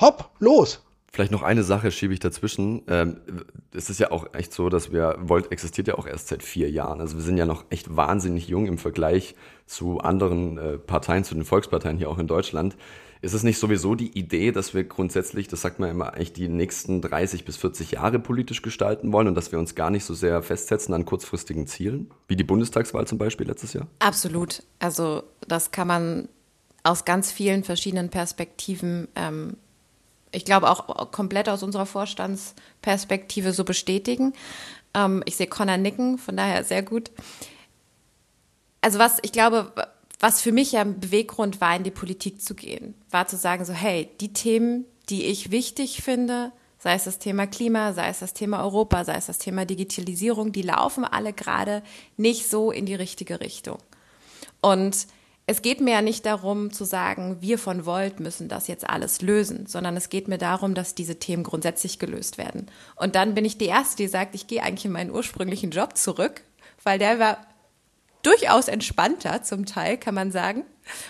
hopp, 0.00 0.30
los. 0.38 0.80
Vielleicht 1.16 1.32
noch 1.32 1.42
eine 1.42 1.62
Sache 1.62 1.90
schiebe 1.92 2.12
ich 2.12 2.20
dazwischen. 2.20 2.82
Ähm, 2.88 3.22
es 3.72 3.88
ist 3.88 3.98
ja 3.98 4.10
auch 4.10 4.34
echt 4.34 4.52
so, 4.52 4.68
dass 4.68 4.92
wir, 4.92 5.16
Volt 5.18 5.50
existiert 5.50 5.88
ja 5.88 5.94
auch 5.94 6.06
erst 6.06 6.28
seit 6.28 6.42
vier 6.42 6.70
Jahren. 6.70 7.00
Also 7.00 7.16
wir 7.16 7.24
sind 7.24 7.38
ja 7.38 7.46
noch 7.46 7.64
echt 7.70 7.96
wahnsinnig 7.96 8.48
jung 8.48 8.66
im 8.66 8.76
Vergleich 8.76 9.34
zu 9.64 9.98
anderen 10.00 10.58
äh, 10.58 10.76
Parteien, 10.76 11.24
zu 11.24 11.34
den 11.34 11.46
Volksparteien 11.46 11.96
hier 11.96 12.10
auch 12.10 12.18
in 12.18 12.26
Deutschland. 12.26 12.76
Ist 13.22 13.32
es 13.32 13.44
nicht 13.44 13.58
sowieso 13.58 13.94
die 13.94 14.10
Idee, 14.10 14.52
dass 14.52 14.74
wir 14.74 14.84
grundsätzlich, 14.84 15.48
das 15.48 15.62
sagt 15.62 15.78
man 15.78 15.88
immer, 15.88 16.12
eigentlich 16.12 16.34
die 16.34 16.48
nächsten 16.48 17.00
30 17.00 17.46
bis 17.46 17.56
40 17.56 17.92
Jahre 17.92 18.18
politisch 18.18 18.60
gestalten 18.60 19.10
wollen 19.10 19.28
und 19.28 19.36
dass 19.36 19.52
wir 19.52 19.58
uns 19.58 19.74
gar 19.74 19.88
nicht 19.88 20.04
so 20.04 20.12
sehr 20.12 20.42
festsetzen 20.42 20.92
an 20.92 21.06
kurzfristigen 21.06 21.66
Zielen, 21.66 22.10
wie 22.28 22.36
die 22.36 22.44
Bundestagswahl 22.44 23.06
zum 23.06 23.16
Beispiel 23.16 23.46
letztes 23.46 23.72
Jahr? 23.72 23.86
Absolut. 24.00 24.64
Also 24.80 25.22
das 25.48 25.70
kann 25.70 25.88
man 25.88 26.28
aus 26.82 27.06
ganz 27.06 27.32
vielen 27.32 27.64
verschiedenen 27.64 28.10
Perspektiven 28.10 29.08
ähm, 29.16 29.56
ich 30.36 30.44
glaube 30.44 30.70
auch 30.70 31.10
komplett 31.10 31.48
aus 31.48 31.62
unserer 31.62 31.86
Vorstandsperspektive 31.86 33.52
so 33.52 33.64
bestätigen. 33.64 34.34
Ähm, 34.92 35.22
ich 35.24 35.36
sehe 35.36 35.46
Connor 35.46 35.78
nicken, 35.78 36.18
von 36.18 36.36
daher 36.36 36.62
sehr 36.62 36.82
gut. 36.82 37.10
Also 38.82 38.98
was, 38.98 39.18
ich 39.22 39.32
glaube, 39.32 39.72
was 40.20 40.42
für 40.42 40.52
mich 40.52 40.72
ja 40.72 40.82
ein 40.82 41.00
Beweggrund 41.00 41.60
war, 41.62 41.74
in 41.74 41.84
die 41.84 41.90
Politik 41.90 42.42
zu 42.42 42.54
gehen, 42.54 42.94
war 43.10 43.26
zu 43.26 43.36
sagen 43.38 43.64
so, 43.64 43.72
hey, 43.72 44.10
die 44.20 44.34
Themen, 44.34 44.84
die 45.08 45.24
ich 45.24 45.50
wichtig 45.50 46.02
finde, 46.02 46.52
sei 46.78 46.94
es 46.94 47.04
das 47.04 47.18
Thema 47.18 47.46
Klima, 47.46 47.94
sei 47.94 48.08
es 48.08 48.18
das 48.18 48.34
Thema 48.34 48.62
Europa, 48.62 49.04
sei 49.04 49.14
es 49.14 49.26
das 49.26 49.38
Thema 49.38 49.64
Digitalisierung, 49.64 50.52
die 50.52 50.62
laufen 50.62 51.04
alle 51.04 51.32
gerade 51.32 51.82
nicht 52.18 52.48
so 52.48 52.70
in 52.70 52.84
die 52.84 52.94
richtige 52.94 53.40
Richtung. 53.40 53.78
Und 54.60 55.06
es 55.48 55.62
geht 55.62 55.80
mir 55.80 55.92
ja 55.92 56.02
nicht 56.02 56.26
darum 56.26 56.72
zu 56.72 56.84
sagen, 56.84 57.36
wir 57.40 57.58
von 57.58 57.86
Volt 57.86 58.18
müssen 58.18 58.48
das 58.48 58.66
jetzt 58.66 58.88
alles 58.88 59.22
lösen, 59.22 59.66
sondern 59.66 59.96
es 59.96 60.08
geht 60.08 60.26
mir 60.26 60.38
darum, 60.38 60.74
dass 60.74 60.96
diese 60.96 61.20
Themen 61.20 61.44
grundsätzlich 61.44 62.00
gelöst 62.00 62.36
werden. 62.36 62.66
Und 62.96 63.14
dann 63.14 63.34
bin 63.34 63.44
ich 63.44 63.56
die 63.56 63.66
Erste, 63.66 63.98
die 63.98 64.08
sagt, 64.08 64.34
ich 64.34 64.48
gehe 64.48 64.62
eigentlich 64.62 64.86
in 64.86 64.92
meinen 64.92 65.12
ursprünglichen 65.12 65.70
Job 65.70 65.96
zurück, 65.96 66.42
weil 66.82 66.98
der 66.98 67.20
war 67.20 67.38
durchaus 68.22 68.66
entspannter 68.66 69.44
zum 69.44 69.66
Teil, 69.66 69.98
kann 69.98 70.16
man 70.16 70.32
sagen, 70.32 70.64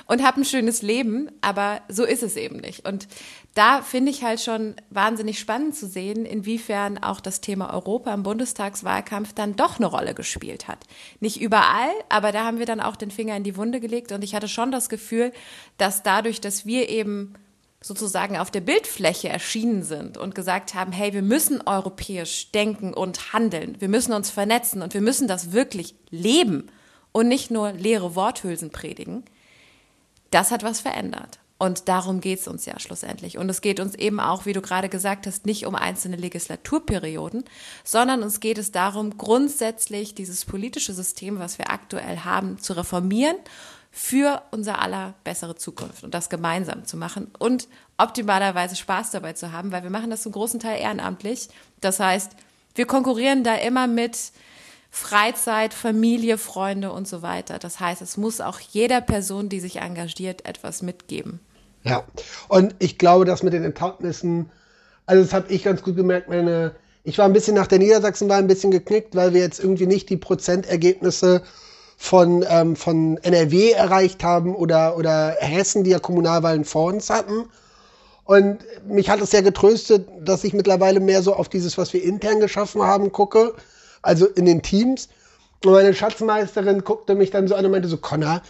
und 0.07 0.23
habe 0.23 0.41
ein 0.41 0.45
schönes 0.45 0.83
Leben, 0.83 1.31
aber 1.41 1.81
so 1.89 2.05
ist 2.05 2.23
es 2.23 2.37
eben 2.37 2.57
nicht. 2.57 2.87
Und 2.87 3.09
da 3.55 3.83
finde 3.83 4.11
ich 4.11 4.23
halt 4.23 4.41
schon 4.41 4.75
wahnsinnig 4.91 5.39
spannend 5.39 5.75
zu 5.75 5.87
sehen, 5.87 6.27
inwiefern 6.27 6.99
auch 6.99 7.21
das 7.21 7.41
Thema 7.41 7.73
Europa 7.73 8.13
im 8.13 8.23
Bundestagswahlkampf 8.23 9.33
dann 9.33 9.57
doch 9.57 9.79
eine 9.79 9.87
Rolle 9.87 10.15
gespielt 10.15 10.69
hat. 10.69 10.79
Nicht 11.21 11.41
überall, 11.41 11.91
aber 12.09 12.33
da 12.33 12.45
haben 12.45 12.59
wir 12.59 12.67
dann 12.67 12.81
auch 12.81 12.97
den 12.97 13.11
Finger 13.11 13.37
in 13.37 13.45
die 13.45 13.57
Wunde 13.57 13.81
gelegt 13.81 14.13
und 14.13 14.23
ich 14.23 14.35
hatte 14.35 14.49
schon 14.49 14.73
das 14.73 14.89
Gefühl, 14.89 15.33
dass 15.79 16.03
dadurch, 16.03 16.41
dass 16.41 16.67
wir 16.67 16.89
eben 16.89 17.35
sozusagen 17.81 18.37
auf 18.37 18.51
der 18.51 18.61
Bildfläche 18.61 19.29
erschienen 19.29 19.83
sind 19.83 20.19
und 20.19 20.35
gesagt 20.35 20.75
haben, 20.75 20.93
hey, 20.93 21.13
wir 21.13 21.23
müssen 21.23 21.63
europäisch 21.65 22.51
denken 22.51 22.93
und 22.93 23.33
handeln, 23.33 23.77
wir 23.79 23.89
müssen 23.89 24.13
uns 24.13 24.31
vernetzen 24.31 24.83
und 24.83 24.93
wir 24.93 25.01
müssen 25.01 25.29
das 25.29 25.53
wirklich 25.53 25.95
leben 26.11 26.67
und 27.13 27.29
nicht 27.29 27.51
nur 27.51 27.73
leere 27.73 28.15
Worthülsen 28.15 28.71
predigen, 28.71 29.25
das 30.37 30.51
hat 30.51 30.63
was 30.63 30.81
verändert. 30.81 31.39
Und 31.59 31.89
darum 31.89 32.21
geht 32.21 32.41
es 32.41 32.49
uns 32.49 32.67
ja 32.67 32.79
schlussendlich. 32.79 33.39
Und 33.39 33.49
es 33.49 33.63
geht 33.63 33.81
uns 33.81 33.95
eben 33.95 34.21
auch, 34.21 34.45
wie 34.45 34.53
du 34.53 34.61
gerade 34.61 34.91
gesagt 34.91 35.27
hast, 35.27 35.47
nicht 35.47 35.65
um 35.65 35.75
einzelne 35.75 36.17
Legislaturperioden, 36.17 37.45
sondern 37.83 38.23
uns 38.23 38.41
geht 38.41 38.59
es 38.59 38.71
darum, 38.71 39.17
grundsätzlich 39.17 40.15
dieses 40.15 40.45
politische 40.45 40.93
System, 40.93 41.39
was 41.39 41.59
wir 41.59 41.71
aktuell 41.71 42.19
haben, 42.19 42.59
zu 42.59 42.75
reformieren 42.75 43.37
für 43.91 44.43
unser 44.51 44.83
aller 44.83 45.15
bessere 45.25 45.55
Zukunft 45.55 46.05
und 46.05 46.13
das 46.13 46.29
gemeinsam 46.29 46.85
zu 46.85 46.99
machen 46.99 47.31
und 47.39 47.67
optimalerweise 47.97 48.77
Spaß 48.77 49.13
dabei 49.13 49.33
zu 49.33 49.53
haben, 49.53 49.73
weil 49.73 49.85
wir 49.85 49.91
machen 49.91 50.11
das 50.11 50.21
zum 50.21 50.33
großen 50.33 50.61
Teil 50.61 50.83
ehrenamtlich. 50.83 51.49
Das 51.81 51.99
heißt, 51.99 52.33
wir 52.75 52.85
konkurrieren 52.85 53.43
da 53.43 53.55
immer 53.55 53.87
mit 53.87 54.33
Freizeit, 54.97 55.75
Familie, 55.75 56.39
Freunde 56.39 56.91
und 56.91 57.07
so 57.07 57.21
weiter. 57.21 57.59
Das 57.59 57.81
heißt, 57.81 58.01
es 58.01 58.17
muss 58.17 58.41
auch 58.41 58.59
jeder 58.59 59.03
Person, 59.03 59.51
die 59.51 59.61
sich 59.61 59.77
engagiert, 59.77 60.47
etwas 60.47 60.81
mitgeben. 60.81 61.39
Ja, 61.85 62.05
und 62.49 62.75
ich 62.79 62.97
glaube, 62.97 63.27
dass 63.27 63.43
mit 63.43 63.53
den 63.53 63.63
Ertaubnissen, 63.63 64.51
also 65.05 65.23
das 65.23 65.35
habe 65.35 65.53
ich 65.53 65.63
ganz 65.65 65.83
gut 65.83 65.97
gemerkt, 65.97 66.31
meine, 66.31 66.75
ich 67.05 67.19
war 67.19 67.27
ein 67.27 67.35
bisschen 67.35 67.55
nach 67.55 67.67
der 67.67 67.79
Niedersachsenwahl 67.79 68.39
ein 68.39 68.47
bisschen 68.47 68.71
geknickt, 68.71 69.15
weil 69.15 69.35
wir 69.35 69.43
jetzt 69.43 69.61
irgendwie 69.61 69.87
nicht 69.87 70.09
die 70.09 70.17
Prozentergebnisse 70.17 71.43
von, 71.99 72.43
ähm, 72.49 72.75
von 72.75 73.19
NRW 73.19 73.73
erreicht 73.73 74.25
haben 74.25 74.57
oder, 74.57 74.97
oder 74.97 75.37
Hessen, 75.41 75.85
die 75.85 75.91
ja 75.91 75.99
Kommunalwahlen 75.99 76.65
vor 76.65 76.87
uns 76.87 77.11
hatten. 77.11 77.45
Und 78.25 78.61
mich 78.89 79.11
hat 79.11 79.21
es 79.21 79.31
sehr 79.31 79.43
getröstet, 79.43 80.09
dass 80.21 80.43
ich 80.43 80.55
mittlerweile 80.55 81.01
mehr 81.01 81.23
so 81.23 81.35
auf 81.35 81.51
dieses, 81.51 81.77
was 81.77 81.93
wir 81.93 82.03
intern 82.03 82.41
geschaffen 82.41 82.83
haben, 82.83 83.13
gucke, 83.13 83.53
also 84.07 84.27
in 84.27 84.45
den 84.45 84.63
Teams. 84.63 85.09
Und 85.65 85.73
meine 85.73 85.95
Schatzmeisterin 85.95 86.85
guckte 86.85 87.15
mich 87.15 87.31
dann 87.31 87.49
so 87.49 87.55
an 87.55 87.65
und 87.65 87.73
meinte 87.73 87.89
so, 87.89 87.97
Connor, 87.97 88.43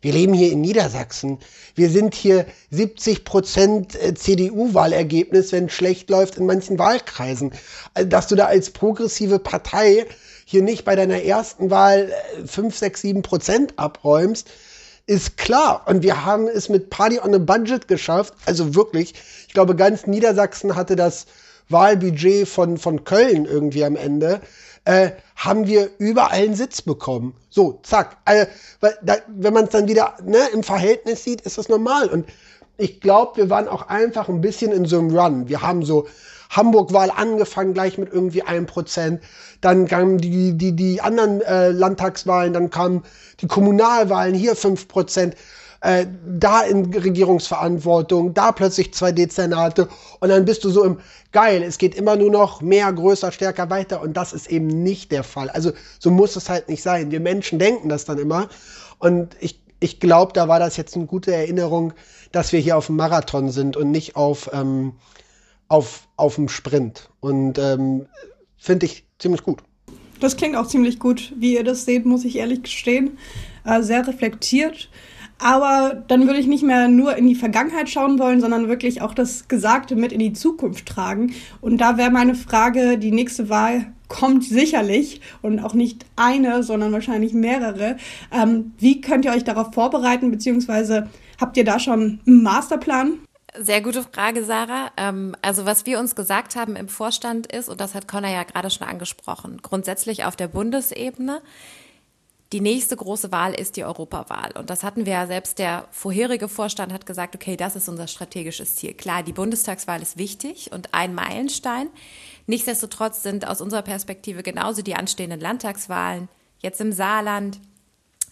wir 0.00 0.12
leben 0.12 0.34
hier 0.34 0.52
in 0.52 0.60
Niedersachsen. 0.60 1.38
Wir 1.74 1.88
sind 1.88 2.14
hier 2.14 2.44
70 2.70 3.24
Prozent 3.24 3.94
äh, 3.94 4.12
CDU-Wahlergebnis, 4.12 5.50
wenn 5.52 5.66
es 5.66 5.72
schlecht 5.72 6.10
läuft 6.10 6.36
in 6.36 6.44
manchen 6.44 6.78
Wahlkreisen. 6.78 7.52
Also, 7.94 8.08
dass 8.08 8.28
du 8.28 8.34
da 8.34 8.44
als 8.44 8.70
progressive 8.70 9.38
Partei 9.38 10.04
hier 10.44 10.62
nicht 10.62 10.84
bei 10.84 10.94
deiner 10.94 11.22
ersten 11.22 11.70
Wahl 11.70 12.12
5, 12.46 12.76
6, 12.76 13.00
7 13.00 13.22
Prozent 13.22 13.78
abräumst, 13.78 14.50
ist 15.06 15.38
klar. 15.38 15.84
Und 15.86 16.02
wir 16.02 16.24
haben 16.26 16.48
es 16.48 16.68
mit 16.68 16.90
Party 16.90 17.18
on 17.20 17.34
a 17.34 17.38
Budget 17.38 17.88
geschafft. 17.88 18.34
Also 18.44 18.74
wirklich, 18.74 19.14
ich 19.48 19.54
glaube, 19.54 19.74
ganz 19.74 20.06
Niedersachsen 20.06 20.76
hatte 20.76 20.96
das 20.96 21.26
Wahlbudget 21.70 22.46
von, 22.46 22.76
von 22.76 23.04
Köln 23.04 23.46
irgendwie 23.46 23.84
am 23.84 23.96
Ende. 23.96 24.42
Äh, 24.84 25.12
haben 25.36 25.66
wir 25.66 25.90
überall 25.98 26.32
einen 26.32 26.54
Sitz 26.54 26.82
bekommen. 26.82 27.34
So, 27.48 27.80
zack. 27.82 28.18
Also, 28.24 28.46
da, 29.02 29.16
wenn 29.28 29.54
man 29.54 29.64
es 29.64 29.70
dann 29.70 29.88
wieder 29.88 30.14
ne, 30.22 30.40
im 30.52 30.62
Verhältnis 30.62 31.24
sieht, 31.24 31.40
ist 31.40 31.58
das 31.58 31.68
normal. 31.68 32.08
Und 32.08 32.26
ich 32.76 33.00
glaube, 33.00 33.36
wir 33.36 33.50
waren 33.50 33.68
auch 33.68 33.88
einfach 33.88 34.28
ein 34.28 34.40
bisschen 34.40 34.72
in 34.72 34.84
so 34.84 34.98
einem 34.98 35.16
Run. 35.16 35.48
Wir 35.48 35.62
haben 35.62 35.84
so 35.84 36.06
Hamburg-Wahl 36.50 37.10
angefangen, 37.10 37.74
gleich 37.74 37.98
mit 37.98 38.12
irgendwie 38.12 38.42
einem 38.42 38.66
Prozent. 38.66 39.22
Dann 39.60 39.86
kamen 39.86 40.18
die, 40.18 40.56
die, 40.56 40.72
die 40.72 41.00
anderen 41.00 41.40
äh, 41.42 41.70
Landtagswahlen, 41.70 42.52
dann 42.52 42.70
kamen 42.70 43.02
die 43.40 43.46
Kommunalwahlen, 43.46 44.34
hier 44.34 44.54
fünf 44.54 44.88
Prozent. 44.88 45.34
Äh, 45.84 46.06
da 46.26 46.62
in 46.62 46.94
Regierungsverantwortung, 46.94 48.32
da 48.32 48.52
plötzlich 48.52 48.94
zwei 48.94 49.12
Dezernate 49.12 49.86
und 50.18 50.30
dann 50.30 50.46
bist 50.46 50.64
du 50.64 50.70
so 50.70 50.82
im 50.82 50.98
geil, 51.30 51.62
es 51.62 51.76
geht 51.76 51.94
immer 51.94 52.16
nur 52.16 52.30
noch 52.30 52.62
mehr, 52.62 52.90
größer, 52.90 53.30
stärker 53.30 53.68
weiter 53.68 54.00
und 54.00 54.16
das 54.16 54.32
ist 54.32 54.46
eben 54.46 54.66
nicht 54.66 55.12
der 55.12 55.22
Fall. 55.22 55.50
Also 55.50 55.72
so 55.98 56.10
muss 56.10 56.36
es 56.36 56.48
halt 56.48 56.70
nicht 56.70 56.82
sein. 56.82 57.10
Wir 57.10 57.20
Menschen 57.20 57.58
denken 57.58 57.90
das 57.90 58.06
dann 58.06 58.16
immer 58.16 58.48
und 58.98 59.36
ich, 59.40 59.60
ich 59.78 60.00
glaube, 60.00 60.32
da 60.32 60.48
war 60.48 60.58
das 60.58 60.78
jetzt 60.78 60.96
eine 60.96 61.04
gute 61.04 61.34
Erinnerung, 61.34 61.92
dass 62.32 62.54
wir 62.54 62.60
hier 62.60 62.78
auf 62.78 62.86
dem 62.86 62.96
Marathon 62.96 63.50
sind 63.50 63.76
und 63.76 63.90
nicht 63.90 64.16
auf, 64.16 64.48
ähm, 64.54 64.94
auf, 65.68 66.08
dem 66.16 66.48
Sprint. 66.48 67.10
Und 67.20 67.58
ähm, 67.58 68.06
finde 68.56 68.86
ich 68.86 69.04
ziemlich 69.18 69.42
gut. 69.42 69.62
Das 70.18 70.38
klingt 70.38 70.56
auch 70.56 70.66
ziemlich 70.66 70.98
gut, 70.98 71.34
wie 71.36 71.56
ihr 71.56 71.64
das 71.64 71.84
seht, 71.84 72.06
muss 72.06 72.24
ich 72.24 72.36
ehrlich 72.36 72.62
gestehen. 72.62 73.18
Äh, 73.66 73.82
sehr 73.82 74.08
reflektiert. 74.08 74.88
Aber 75.38 76.02
dann 76.08 76.26
würde 76.26 76.40
ich 76.40 76.46
nicht 76.46 76.62
mehr 76.62 76.88
nur 76.88 77.16
in 77.16 77.26
die 77.26 77.34
Vergangenheit 77.34 77.90
schauen 77.90 78.18
wollen, 78.18 78.40
sondern 78.40 78.68
wirklich 78.68 79.02
auch 79.02 79.14
das 79.14 79.48
Gesagte 79.48 79.96
mit 79.96 80.12
in 80.12 80.20
die 80.20 80.32
Zukunft 80.32 80.86
tragen. 80.86 81.34
Und 81.60 81.78
da 81.78 81.96
wäre 81.98 82.10
meine 82.10 82.34
Frage, 82.34 82.98
die 82.98 83.12
nächste 83.12 83.48
Wahl 83.48 83.92
kommt 84.08 84.44
sicherlich 84.44 85.20
und 85.42 85.58
auch 85.58 85.74
nicht 85.74 86.06
eine, 86.16 86.62
sondern 86.62 86.92
wahrscheinlich 86.92 87.32
mehrere. 87.32 87.96
Ähm, 88.30 88.72
wie 88.78 89.00
könnt 89.00 89.24
ihr 89.24 89.32
euch 89.32 89.44
darauf 89.44 89.74
vorbereiten, 89.74 90.30
beziehungsweise 90.30 91.08
habt 91.40 91.56
ihr 91.56 91.64
da 91.64 91.78
schon 91.78 92.20
einen 92.26 92.42
Masterplan? 92.42 93.18
Sehr 93.56 93.82
gute 93.82 94.02
Frage, 94.02 94.44
Sarah. 94.44 94.90
Ähm, 94.96 95.36
also 95.40 95.64
was 95.64 95.86
wir 95.86 95.98
uns 95.98 96.14
gesagt 96.16 96.56
haben 96.56 96.76
im 96.76 96.88
Vorstand 96.88 97.52
ist, 97.52 97.68
und 97.68 97.80
das 97.80 97.94
hat 97.94 98.08
Connor 98.08 98.30
ja 98.30 98.42
gerade 98.42 98.68
schon 98.68 98.86
angesprochen, 98.86 99.60
grundsätzlich 99.62 100.24
auf 100.24 100.36
der 100.36 100.48
Bundesebene, 100.48 101.40
die 102.52 102.60
nächste 102.60 102.96
große 102.96 103.32
Wahl 103.32 103.54
ist 103.54 103.76
die 103.76 103.84
Europawahl. 103.84 104.52
Und 104.56 104.70
das 104.70 104.82
hatten 104.82 105.06
wir 105.06 105.14
ja 105.14 105.26
selbst, 105.26 105.58
der 105.58 105.88
vorherige 105.90 106.48
Vorstand 106.48 106.92
hat 106.92 107.06
gesagt, 107.06 107.34
okay, 107.34 107.56
das 107.56 107.74
ist 107.74 107.88
unser 107.88 108.06
strategisches 108.06 108.76
Ziel. 108.76 108.94
Klar, 108.94 109.22
die 109.22 109.32
Bundestagswahl 109.32 110.02
ist 110.02 110.18
wichtig 110.18 110.70
und 110.72 110.94
ein 110.94 111.14
Meilenstein. 111.14 111.88
Nichtsdestotrotz 112.46 113.22
sind 113.22 113.48
aus 113.48 113.60
unserer 113.60 113.82
Perspektive 113.82 114.42
genauso 114.42 114.82
die 114.82 114.94
anstehenden 114.94 115.40
Landtagswahlen 115.40 116.28
jetzt 116.60 116.80
im 116.80 116.92
Saarland, 116.92 117.58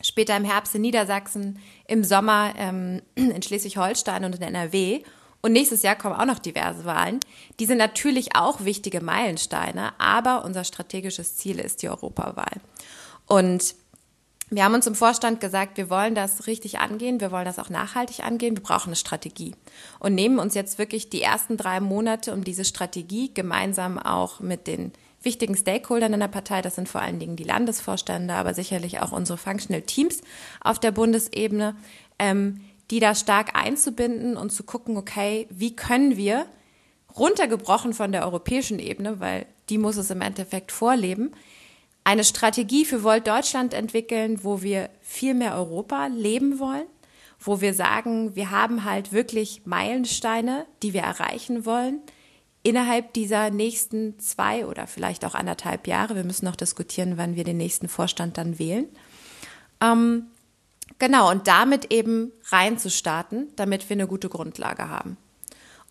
später 0.02 0.37
im 0.37 0.45
Herbst 0.45 0.75
in 0.75 0.83
Niedersachsen, 0.83 1.59
im 1.88 2.04
Sommer 2.04 2.52
ähm, 2.57 3.02
in 3.14 3.42
Schleswig-Holstein 3.42 4.25
und 4.25 4.37
in 4.37 4.42
NRW. 4.42 5.02
Und 5.40 5.52
nächstes 5.52 5.83
Jahr 5.83 5.97
kommen 5.97 6.14
auch 6.14 6.26
noch 6.26 6.38
diverse 6.38 6.85
Wahlen. 6.85 7.19
Die 7.59 7.66
sind 7.66 7.78
natürlich 7.78 8.37
auch 8.37 8.64
wichtige 8.64 9.00
Meilensteine, 9.00 9.99
aber 9.99 10.45
unser 10.45 10.62
strategisches 10.62 11.37
Ziel 11.37 11.59
ist 11.59 11.83
die 11.83 11.88
Europawahl. 11.88 12.61
Und 13.26 13.75
wir 14.55 14.65
haben 14.65 14.75
uns 14.75 14.87
im 14.87 14.95
Vorstand 14.95 15.41
gesagt, 15.41 15.79
wir 15.79 15.89
wollen 15.89 16.15
das 16.15 16.47
richtig 16.47 16.79
angehen, 16.79 17.21
wir 17.23 17.33
wollen 17.33 17.47
das 17.47 17.59
auch 17.59 17.71
nachhaltig 17.71 18.21
angehen, 18.21 18.55
wir 18.55 18.63
brauchen 18.63 18.89
eine 18.89 18.97
Strategie. 18.97 19.55
Und 19.99 20.15
nehmen 20.15 20.39
uns 20.39 20.55
jetzt 20.55 20.79
wirklich 20.79 21.09
die 21.09 21.23
ersten 21.23 21.57
drei 21.57 21.81
Monate, 21.81 22.35
um 22.35 22.45
diese 22.45 22.67
Strategie 22.67 23.33
gemeinsam 23.33 23.99
auch 23.99 24.41
mit 24.41 24.67
den 24.67 24.93
wichtigen 25.23 25.57
Stakeholdern 25.57 26.13
in 26.13 26.21
der 26.21 26.29
Partei, 26.29 26.61
das 26.61 26.75
sind 26.75 26.89
vor 26.89 27.01
allen 27.01 27.19
Dingen 27.19 27.37
die 27.37 27.45
Landesvorstände, 27.45 28.35
aber 28.35 28.53
sicherlich 28.53 29.01
auch 29.01 29.13
unsere 29.13 29.39
Functional 29.39 29.83
Teams 29.83 30.21
auf 30.61 30.79
der 30.79 30.91
Bundesebene, 30.91 31.75
ähm, 32.19 32.61
die 32.91 33.01
da 33.01 33.15
stark 33.15 33.57
einzubinden 33.57 34.37
und 34.37 34.53
zu 34.53 34.65
gucken, 34.65 34.99
okay, 34.99 35.47
wie 35.49 35.75
können 35.75 36.19
wir 36.19 36.45
runtergebrochen 37.17 37.95
von 37.95 38.13
der 38.13 38.25
europäischen 38.27 38.79
Ebene, 38.79 39.19
weil 39.19 39.47
die 39.71 39.79
muss 39.79 39.97
es 39.97 40.11
im 40.11 40.21
Endeffekt 40.21 40.73
vorleben, 40.73 41.33
eine 42.05 42.25
Strategie 42.25 42.85
für 42.85 43.03
Volt 43.03 43.27
Deutschland 43.27 43.75
entwickeln, 43.75 44.43
wo 44.43 44.63
wir 44.63 44.91
viel 45.01 45.35
mehr 45.35 45.55
Europa 45.55 46.07
leben 46.09 46.59
wollen, 46.59 46.87
wo 47.39 47.61
wir 47.61 47.75
sagen, 47.75 48.35
wir 48.35 48.51
haben 48.51 48.85
halt 48.85 49.13
wirklich 49.13 49.63
Meilensteine, 49.65 50.67
die 50.83 50.93
wir 50.93 51.03
erreichen 51.03 51.65
wollen, 51.65 52.01
innerhalb 52.63 53.13
dieser 53.13 53.51
nächsten 53.51 54.19
zwei 54.19 54.67
oder 54.67 54.87
vielleicht 54.87 55.25
auch 55.25 55.35
anderthalb 55.35 55.87
Jahre. 55.87 56.15
Wir 56.17 56.25
müssen 56.25 56.45
noch 56.45 56.57
diskutieren, 56.57 57.17
wann 57.17 57.37
wir 57.37 57.45
den 57.45 57.57
nächsten 57.57 57.89
Vorstand 57.89 58.39
dann 58.39 58.59
wählen. 58.59 58.89
Ähm, 59.81 60.27
genau, 60.99 61.31
und 61.31 61.49
damit 61.49 61.93
eben 61.93 62.33
reinzustarten, 62.51 63.49
damit 63.57 63.89
wir 63.89 63.95
eine 63.95 64.07
gute 64.07 64.29
Grundlage 64.29 64.89
haben. 64.89 65.17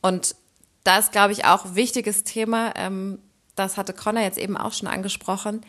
Und 0.01 0.35
da 0.83 0.97
ist, 0.97 1.11
glaube 1.11 1.33
ich, 1.33 1.45
auch 1.45 1.75
wichtiges 1.75 2.23
Thema, 2.23 2.73
ähm, 2.75 3.19
das 3.55 3.77
hatte 3.77 3.93
Connor 3.93 4.23
jetzt 4.23 4.37
eben 4.37 4.57
auch 4.57 4.73
schon 4.73 4.87
angesprochen, 4.87 5.61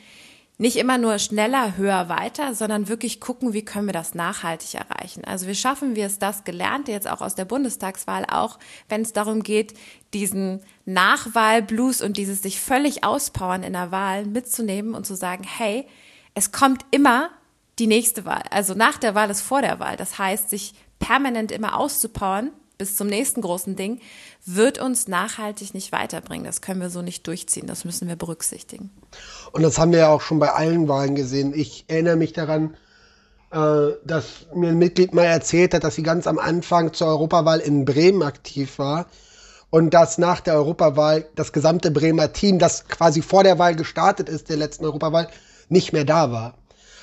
nicht 0.58 0.76
immer 0.76 0.98
nur 0.98 1.18
schneller, 1.18 1.76
höher, 1.76 2.08
weiter, 2.08 2.54
sondern 2.54 2.88
wirklich 2.88 3.20
gucken, 3.20 3.52
wie 3.52 3.64
können 3.64 3.86
wir 3.86 3.92
das 3.92 4.14
nachhaltig 4.14 4.74
erreichen. 4.74 5.24
Also 5.24 5.46
wie 5.46 5.54
schaffen 5.54 5.96
wir 5.96 6.06
es, 6.06 6.18
das 6.18 6.44
Gelernte 6.44 6.92
jetzt 6.92 7.08
auch 7.08 7.20
aus 7.20 7.34
der 7.34 7.44
Bundestagswahl, 7.44 8.26
auch 8.26 8.58
wenn 8.88 9.02
es 9.02 9.12
darum 9.12 9.42
geht, 9.42 9.74
diesen 10.14 10.60
Nachwahlblues 10.84 12.02
und 12.02 12.16
dieses 12.16 12.42
sich 12.42 12.60
völlig 12.60 13.02
auspowern 13.02 13.62
in 13.62 13.72
der 13.72 13.90
Wahl 13.90 14.24
mitzunehmen 14.26 14.94
und 14.94 15.06
zu 15.06 15.16
sagen, 15.16 15.44
hey, 15.44 15.86
es 16.34 16.52
kommt 16.52 16.84
immer 16.90 17.30
die 17.78 17.86
nächste 17.86 18.24
Wahl, 18.24 18.42
also 18.50 18.74
nach 18.74 18.98
der 18.98 19.14
Wahl 19.14 19.30
ist 19.30 19.40
vor 19.40 19.62
der 19.62 19.80
Wahl. 19.80 19.96
Das 19.96 20.18
heißt, 20.18 20.50
sich 20.50 20.74
permanent 20.98 21.50
immer 21.50 21.76
auszupowern 21.78 22.50
bis 22.82 22.96
zum 22.96 23.06
nächsten 23.06 23.42
großen 23.42 23.76
Ding, 23.76 24.00
wird 24.44 24.80
uns 24.80 25.06
nachhaltig 25.06 25.72
nicht 25.72 25.92
weiterbringen. 25.92 26.44
Das 26.44 26.62
können 26.62 26.80
wir 26.80 26.90
so 26.90 27.00
nicht 27.00 27.24
durchziehen. 27.28 27.68
Das 27.68 27.84
müssen 27.84 28.08
wir 28.08 28.16
berücksichtigen. 28.16 28.90
Und 29.52 29.62
das 29.62 29.78
haben 29.78 29.92
wir 29.92 30.00
ja 30.00 30.08
auch 30.08 30.20
schon 30.20 30.40
bei 30.40 30.50
allen 30.50 30.88
Wahlen 30.88 31.14
gesehen. 31.14 31.52
Ich 31.54 31.84
erinnere 31.86 32.16
mich 32.16 32.32
daran, 32.32 32.74
äh, 33.52 33.92
dass 34.04 34.46
mir 34.52 34.70
ein 34.70 34.78
Mitglied 34.78 35.14
mal 35.14 35.26
erzählt 35.26 35.74
hat, 35.74 35.84
dass 35.84 35.94
sie 35.94 36.02
ganz 36.02 36.26
am 36.26 36.40
Anfang 36.40 36.92
zur 36.92 37.06
Europawahl 37.06 37.60
in 37.60 37.84
Bremen 37.84 38.24
aktiv 38.24 38.80
war 38.80 39.06
und 39.70 39.94
dass 39.94 40.18
nach 40.18 40.40
der 40.40 40.54
Europawahl 40.54 41.28
das 41.36 41.52
gesamte 41.52 41.92
Bremer 41.92 42.32
Team, 42.32 42.58
das 42.58 42.88
quasi 42.88 43.22
vor 43.22 43.44
der 43.44 43.60
Wahl 43.60 43.76
gestartet 43.76 44.28
ist, 44.28 44.48
der 44.48 44.56
letzten 44.56 44.86
Europawahl, 44.86 45.28
nicht 45.68 45.92
mehr 45.92 46.04
da 46.04 46.32
war. 46.32 46.54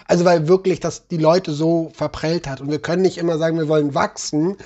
Also 0.07 0.25
weil 0.25 0.49
wirklich 0.49 0.81
das 0.81 1.07
die 1.07 1.15
Leute 1.15 1.53
so 1.53 1.89
verprellt 1.93 2.47
hat. 2.47 2.59
Und 2.59 2.69
wir 2.69 2.79
können 2.79 3.01
nicht 3.01 3.17
immer 3.17 3.37
sagen, 3.37 3.57
wir 3.57 3.69
wollen 3.69 3.95
wachsen, 3.95 4.57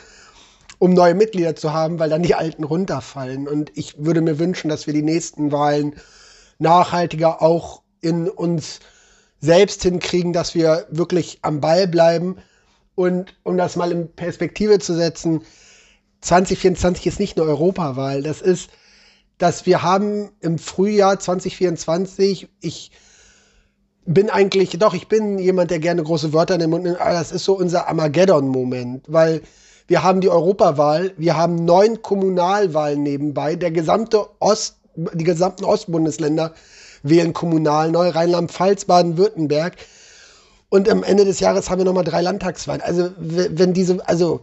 um 0.80 0.94
neue 0.94 1.15
Mitglieder 1.15 1.56
zu 1.56 1.74
haben, 1.74 2.00
weil 2.00 2.10
dann 2.10 2.24
die 2.24 2.36
alten 2.36 2.63
runterfallen. 2.63 3.48
Und 3.48 3.72
ich 3.75 4.03
würde 4.03 4.22
mir 4.22 4.39
wünschen, 4.39 4.70
dass 4.70 4.88
wir 4.88 4.94
die 4.94 5.03
nächsten 5.03 5.51
Wahlen 5.51 5.96
nachhaltiger 6.60 7.42
auch 7.42 7.82
in 8.01 8.30
uns 8.30 8.80
selbst 9.39 9.84
hinkriegen, 9.84 10.34
dass 10.34 10.56
wir 10.56 10.88
wirklich 10.89 11.39
am 11.42 11.60
Ball 11.60 11.88
bleiben. 11.88 12.38
Und 12.96 13.36
um 13.44 13.58
das 13.58 13.75
mal 13.75 13.92
in 13.92 14.13
Perspektive 14.13 14.80
zu 14.80 14.94
setzen, 14.96 15.42
2024 16.22 17.08
ist 17.08 17.20
nicht 17.20 17.38
eine 17.38 17.50
Europawahl. 17.50 18.24
Das 18.24 18.42
ist, 18.42 18.70
dass 19.38 19.65
wir 19.65 19.84
haben 19.84 20.32
im 20.39 20.58
Frühjahr 20.58 21.20
2024, 21.20 22.48
ich 22.62 22.92
bin 24.06 24.30
eigentlich, 24.30 24.77
doch, 24.80 24.94
ich 24.94 25.08
bin 25.08 25.38
jemand, 25.39 25.72
der 25.72 25.80
gerne 25.80 26.03
große 26.03 26.34
Wörter 26.34 26.58
nimmt, 26.58 26.74
aber 26.74 27.12
das 27.12 27.32
ist 27.32 27.46
so 27.46 27.58
unser 27.58 27.88
Armageddon-Moment, 27.88 29.06
weil 29.08 29.42
wir 29.87 30.03
haben 30.03 30.21
die 30.21 30.29
Europawahl, 30.29 31.11
wir 31.17 31.35
haben 31.35 31.65
neun 31.65 32.01
Kommunalwahlen 32.01 33.03
nebenbei, 33.03 33.55
der 33.55 33.71
gesamte 33.71 34.25
Ost, 34.39 34.77
die 34.95 35.23
gesamten 35.23 35.65
Ostbundesländer 35.65 36.53
wählen 37.03 37.33
kommunal 37.33 37.91
neu, 37.91 38.09
Rheinland-Pfalz, 38.09 38.85
Baden-Württemberg. 38.85 39.75
Und 40.69 40.89
am 40.89 41.03
Ende 41.03 41.25
des 41.25 41.39
Jahres 41.39 41.69
haben 41.69 41.79
wir 41.79 41.85
nochmal 41.85 42.05
drei 42.05 42.21
Landtagswahlen. 42.21 42.81
Also, 42.81 43.09
wenn 43.17 43.73
diese, 43.73 44.07
also, 44.07 44.39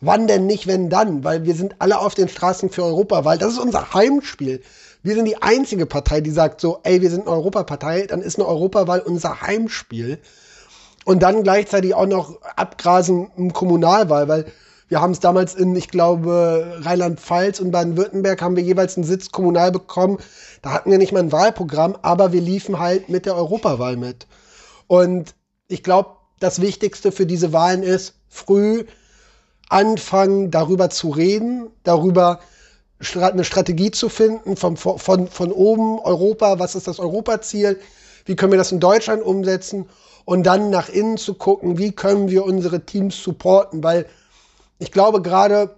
wann 0.00 0.26
denn 0.26 0.46
nicht, 0.46 0.66
wenn 0.66 0.88
dann? 0.88 1.22
Weil 1.22 1.44
wir 1.44 1.54
sind 1.54 1.76
alle 1.80 1.98
auf 1.98 2.14
den 2.14 2.28
Straßen 2.28 2.70
für 2.70 2.82
Europawahl. 2.84 3.38
Das 3.38 3.52
ist 3.52 3.58
unser 3.58 3.92
Heimspiel. 3.94 4.62
Wir 5.02 5.14
sind 5.14 5.26
die 5.26 5.40
einzige 5.40 5.86
Partei, 5.86 6.20
die 6.20 6.30
sagt 6.30 6.60
so, 6.60 6.80
ey, 6.82 7.00
wir 7.02 7.10
sind 7.10 7.26
eine 7.26 7.36
Europapartei, 7.36 8.06
dann 8.06 8.22
ist 8.22 8.38
eine 8.38 8.48
Europawahl 8.48 9.00
unser 9.00 9.42
Heimspiel. 9.42 10.18
Und 11.04 11.22
dann 11.22 11.42
gleichzeitig 11.42 11.94
auch 11.94 12.06
noch 12.06 12.40
abgrasen 12.56 13.30
im 13.36 13.52
Kommunalwahl, 13.52 14.28
weil 14.28 14.46
wir 14.88 15.00
haben 15.00 15.12
es 15.12 15.20
damals 15.20 15.54
in, 15.54 15.76
ich 15.76 15.88
glaube, 15.88 16.78
Rheinland-Pfalz 16.80 17.60
und 17.60 17.70
Baden-Württemberg 17.70 18.40
haben 18.40 18.56
wir 18.56 18.62
jeweils 18.62 18.96
einen 18.96 19.04
Sitz 19.04 19.30
kommunal 19.30 19.70
bekommen. 19.70 20.18
Da 20.62 20.72
hatten 20.72 20.90
wir 20.90 20.98
nicht 20.98 21.12
mal 21.12 21.20
ein 21.20 21.32
Wahlprogramm, 21.32 21.96
aber 22.00 22.32
wir 22.32 22.40
liefen 22.40 22.78
halt 22.78 23.08
mit 23.08 23.26
der 23.26 23.36
Europawahl 23.36 23.96
mit. 23.96 24.26
Und 24.86 25.34
ich 25.68 25.82
glaube, 25.82 26.10
das 26.40 26.60
Wichtigste 26.62 27.12
für 27.12 27.26
diese 27.26 27.52
Wahlen 27.52 27.82
ist, 27.82 28.14
früh 28.28 28.84
anfangen, 29.68 30.50
darüber 30.50 30.88
zu 30.88 31.10
reden, 31.10 31.68
darüber 31.82 32.40
eine 33.14 33.44
Strategie 33.44 33.90
zu 33.90 34.08
finden, 34.08 34.56
von, 34.56 34.76
von, 34.76 35.28
von 35.28 35.52
oben 35.52 35.98
Europa, 36.00 36.58
was 36.58 36.74
ist 36.74 36.88
das 36.88 36.98
Europaziel, 36.98 37.78
wie 38.24 38.36
können 38.36 38.52
wir 38.52 38.58
das 38.58 38.72
in 38.72 38.80
Deutschland 38.80 39.22
umsetzen 39.22 39.86
und 40.24 40.44
dann 40.44 40.70
nach 40.70 40.88
innen 40.88 41.16
zu 41.16 41.34
gucken, 41.34 41.78
wie 41.78 41.92
können 41.92 42.28
wir 42.28 42.44
unsere 42.44 42.84
Teams 42.84 43.22
supporten, 43.22 43.82
weil 43.84 44.06
ich 44.78 44.92
glaube 44.92 45.22
gerade, 45.22 45.76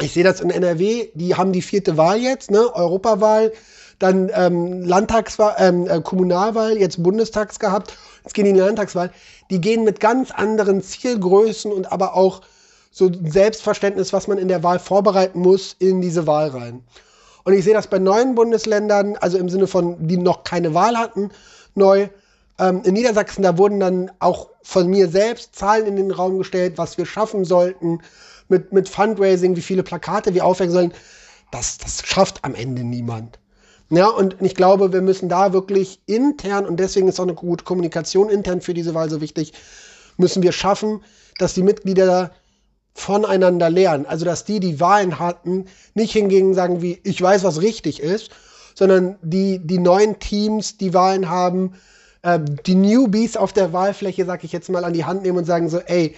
ich 0.00 0.12
sehe 0.12 0.24
das 0.24 0.40
in 0.40 0.50
NRW, 0.50 1.08
die 1.14 1.34
haben 1.34 1.52
die 1.52 1.62
vierte 1.62 1.96
Wahl 1.96 2.18
jetzt, 2.18 2.50
ne, 2.50 2.74
Europawahl, 2.74 3.52
dann 3.98 4.30
ähm, 4.34 4.82
Landtagswahl, 4.82 5.54
ähm, 5.58 5.86
äh, 5.86 6.00
Kommunalwahl, 6.00 6.76
jetzt 6.76 7.02
Bundestags 7.02 7.58
gehabt, 7.58 7.94
jetzt 8.24 8.34
gehen 8.34 8.44
die 8.44 8.50
in 8.50 8.56
die 8.56 8.62
Landtagswahl. 8.62 9.12
Die 9.50 9.60
gehen 9.60 9.84
mit 9.84 10.00
ganz 10.00 10.30
anderen 10.32 10.82
Zielgrößen 10.82 11.70
und 11.70 11.92
aber 11.92 12.14
auch 12.14 12.40
so 12.90 13.10
Selbstverständnis, 13.24 14.12
was 14.12 14.28
man 14.28 14.38
in 14.38 14.48
der 14.48 14.62
Wahl 14.62 14.78
vorbereiten 14.78 15.40
muss, 15.40 15.76
in 15.78 16.00
diese 16.00 16.26
Wahl 16.26 16.48
rein. 16.48 16.82
Und 17.44 17.54
ich 17.54 17.64
sehe 17.64 17.74
das 17.74 17.86
bei 17.86 17.98
neuen 17.98 18.34
Bundesländern, 18.34 19.16
also 19.16 19.38
im 19.38 19.48
Sinne 19.48 19.66
von, 19.66 20.06
die 20.06 20.16
noch 20.16 20.44
keine 20.44 20.74
Wahl 20.74 20.96
hatten, 20.96 21.30
neu. 21.74 22.08
Ähm, 22.62 22.82
in 22.84 22.94
Niedersachsen, 22.94 23.42
da 23.42 23.58
wurden 23.58 23.80
dann 23.80 24.12
auch 24.20 24.48
von 24.62 24.86
mir 24.86 25.08
selbst 25.08 25.56
Zahlen 25.56 25.86
in 25.86 25.96
den 25.96 26.12
Raum 26.12 26.38
gestellt, 26.38 26.74
was 26.76 26.96
wir 26.96 27.06
schaffen 27.06 27.44
sollten 27.44 27.98
mit, 28.48 28.72
mit 28.72 28.88
Fundraising, 28.88 29.56
wie 29.56 29.62
viele 29.62 29.82
Plakate 29.82 30.32
wir 30.32 30.46
aufhängen 30.46 30.70
sollen. 30.72 30.92
Das, 31.50 31.78
das 31.78 32.06
schafft 32.06 32.44
am 32.44 32.54
Ende 32.54 32.84
niemand. 32.84 33.40
Ja, 33.90 34.06
und 34.06 34.36
ich 34.40 34.54
glaube, 34.54 34.92
wir 34.92 35.02
müssen 35.02 35.28
da 35.28 35.52
wirklich 35.52 36.00
intern, 36.06 36.64
und 36.64 36.78
deswegen 36.78 37.08
ist 37.08 37.18
auch 37.18 37.24
eine 37.24 37.34
gute 37.34 37.64
Kommunikation 37.64 38.30
intern 38.30 38.60
für 38.60 38.74
diese 38.74 38.94
Wahl 38.94 39.10
so 39.10 39.20
wichtig, 39.20 39.52
müssen 40.16 40.42
wir 40.42 40.52
schaffen, 40.52 41.02
dass 41.38 41.54
die 41.54 41.62
Mitglieder 41.62 42.30
voneinander 42.94 43.70
lernen. 43.70 44.06
Also, 44.06 44.24
dass 44.24 44.44
die, 44.44 44.60
die 44.60 44.78
Wahlen 44.78 45.18
hatten, 45.18 45.66
nicht 45.94 46.12
hingegen 46.12 46.54
sagen 46.54 46.80
wie, 46.80 47.00
ich 47.02 47.20
weiß, 47.20 47.42
was 47.42 47.60
richtig 47.60 48.00
ist, 48.00 48.30
sondern 48.74 49.16
die, 49.20 49.58
die 49.58 49.78
neuen 49.78 50.20
Teams, 50.20 50.78
die 50.78 50.94
Wahlen 50.94 51.28
haben, 51.28 51.74
äh, 52.22 52.40
die 52.66 52.74
Newbies 52.74 53.36
auf 53.36 53.52
der 53.52 53.72
Wahlfläche, 53.72 54.24
sag 54.24 54.44
ich 54.44 54.52
jetzt 54.52 54.70
mal, 54.70 54.84
an 54.84 54.92
die 54.92 55.04
Hand 55.04 55.22
nehmen 55.22 55.38
und 55.38 55.44
sagen 55.44 55.68
so, 55.68 55.78
ey, 55.78 56.16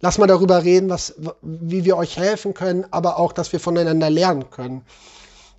lass 0.00 0.18
mal 0.18 0.26
darüber 0.26 0.64
reden, 0.64 0.88
was, 0.88 1.14
wie 1.42 1.84
wir 1.84 1.96
euch 1.96 2.16
helfen 2.16 2.54
können, 2.54 2.86
aber 2.90 3.18
auch, 3.18 3.32
dass 3.32 3.52
wir 3.52 3.60
voneinander 3.60 4.10
lernen 4.10 4.50
können. 4.50 4.82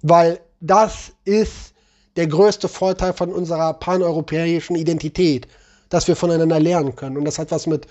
Weil 0.01 0.39
das 0.60 1.12
ist 1.25 1.73
der 2.15 2.27
größte 2.27 2.67
Vorteil 2.67 3.13
von 3.13 3.32
unserer 3.32 3.73
paneuropäischen 3.73 4.75
Identität, 4.75 5.47
dass 5.89 6.08
wir 6.08 6.15
voneinander 6.15 6.60
lernen 6.60 6.95
können. 6.95 7.17
Und 7.17 7.25
das 7.25 7.39
hat 7.39 7.51
was 7.51 7.67
mit 7.67 7.88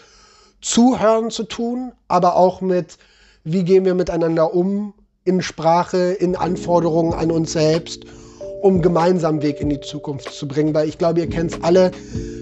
Zuhören 0.61 1.31
zu 1.31 1.45
tun, 1.45 1.93
aber 2.09 2.37
auch 2.37 2.61
mit, 2.61 2.99
wie 3.45 3.65
gehen 3.65 3.85
wir 3.85 3.95
miteinander 3.95 4.53
um 4.55 4.95
in 5.25 5.43
Sprache, 5.43 6.13
in 6.13 6.37
Anforderungen 6.37 7.15
an 7.15 7.31
uns 7.31 7.53
selbst, 7.53 8.05
um 8.61 8.83
gemeinsam 8.83 9.43
Weg 9.43 9.61
in 9.61 9.71
die 9.71 9.81
Zukunft 9.81 10.33
zu 10.33 10.47
bringen. 10.49 10.75
Weil 10.75 10.89
ich 10.89 10.99
glaube, 10.99 11.21
ihr 11.21 11.29
kennt 11.29 11.53
es 11.53 11.63
alle, 11.63 11.91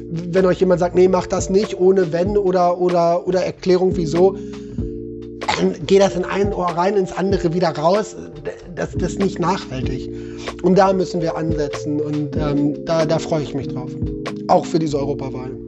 wenn 0.08 0.46
euch 0.46 0.60
jemand 0.60 0.80
sagt, 0.80 0.94
nee, 0.94 1.08
mach 1.08 1.26
das 1.26 1.50
nicht, 1.50 1.78
ohne 1.78 2.12
wenn 2.12 2.36
oder, 2.36 2.78
oder, 2.78 3.26
oder 3.26 3.44
Erklärung 3.44 3.96
wieso, 3.96 4.36
dann 5.56 5.74
geht 5.86 6.00
das 6.00 6.14
in 6.16 6.24
ein 6.24 6.52
Ohr 6.52 6.66
rein, 6.66 6.96
ins 6.96 7.12
andere 7.12 7.54
wieder 7.54 7.70
raus. 7.70 8.16
Das, 8.74 8.90
das 8.92 9.12
ist 9.12 9.20
nicht 9.20 9.38
nachhaltig. 9.38 10.10
Und 10.62 10.76
da 10.76 10.92
müssen 10.92 11.20
wir 11.22 11.36
ansetzen 11.36 12.00
und 12.00 12.36
ähm, 12.36 12.84
da, 12.84 13.06
da 13.06 13.18
freue 13.18 13.42
ich 13.42 13.54
mich 13.54 13.68
drauf. 13.68 13.90
Auch 14.48 14.66
für 14.66 14.78
diese 14.78 14.98
Europawahl. 14.98 15.65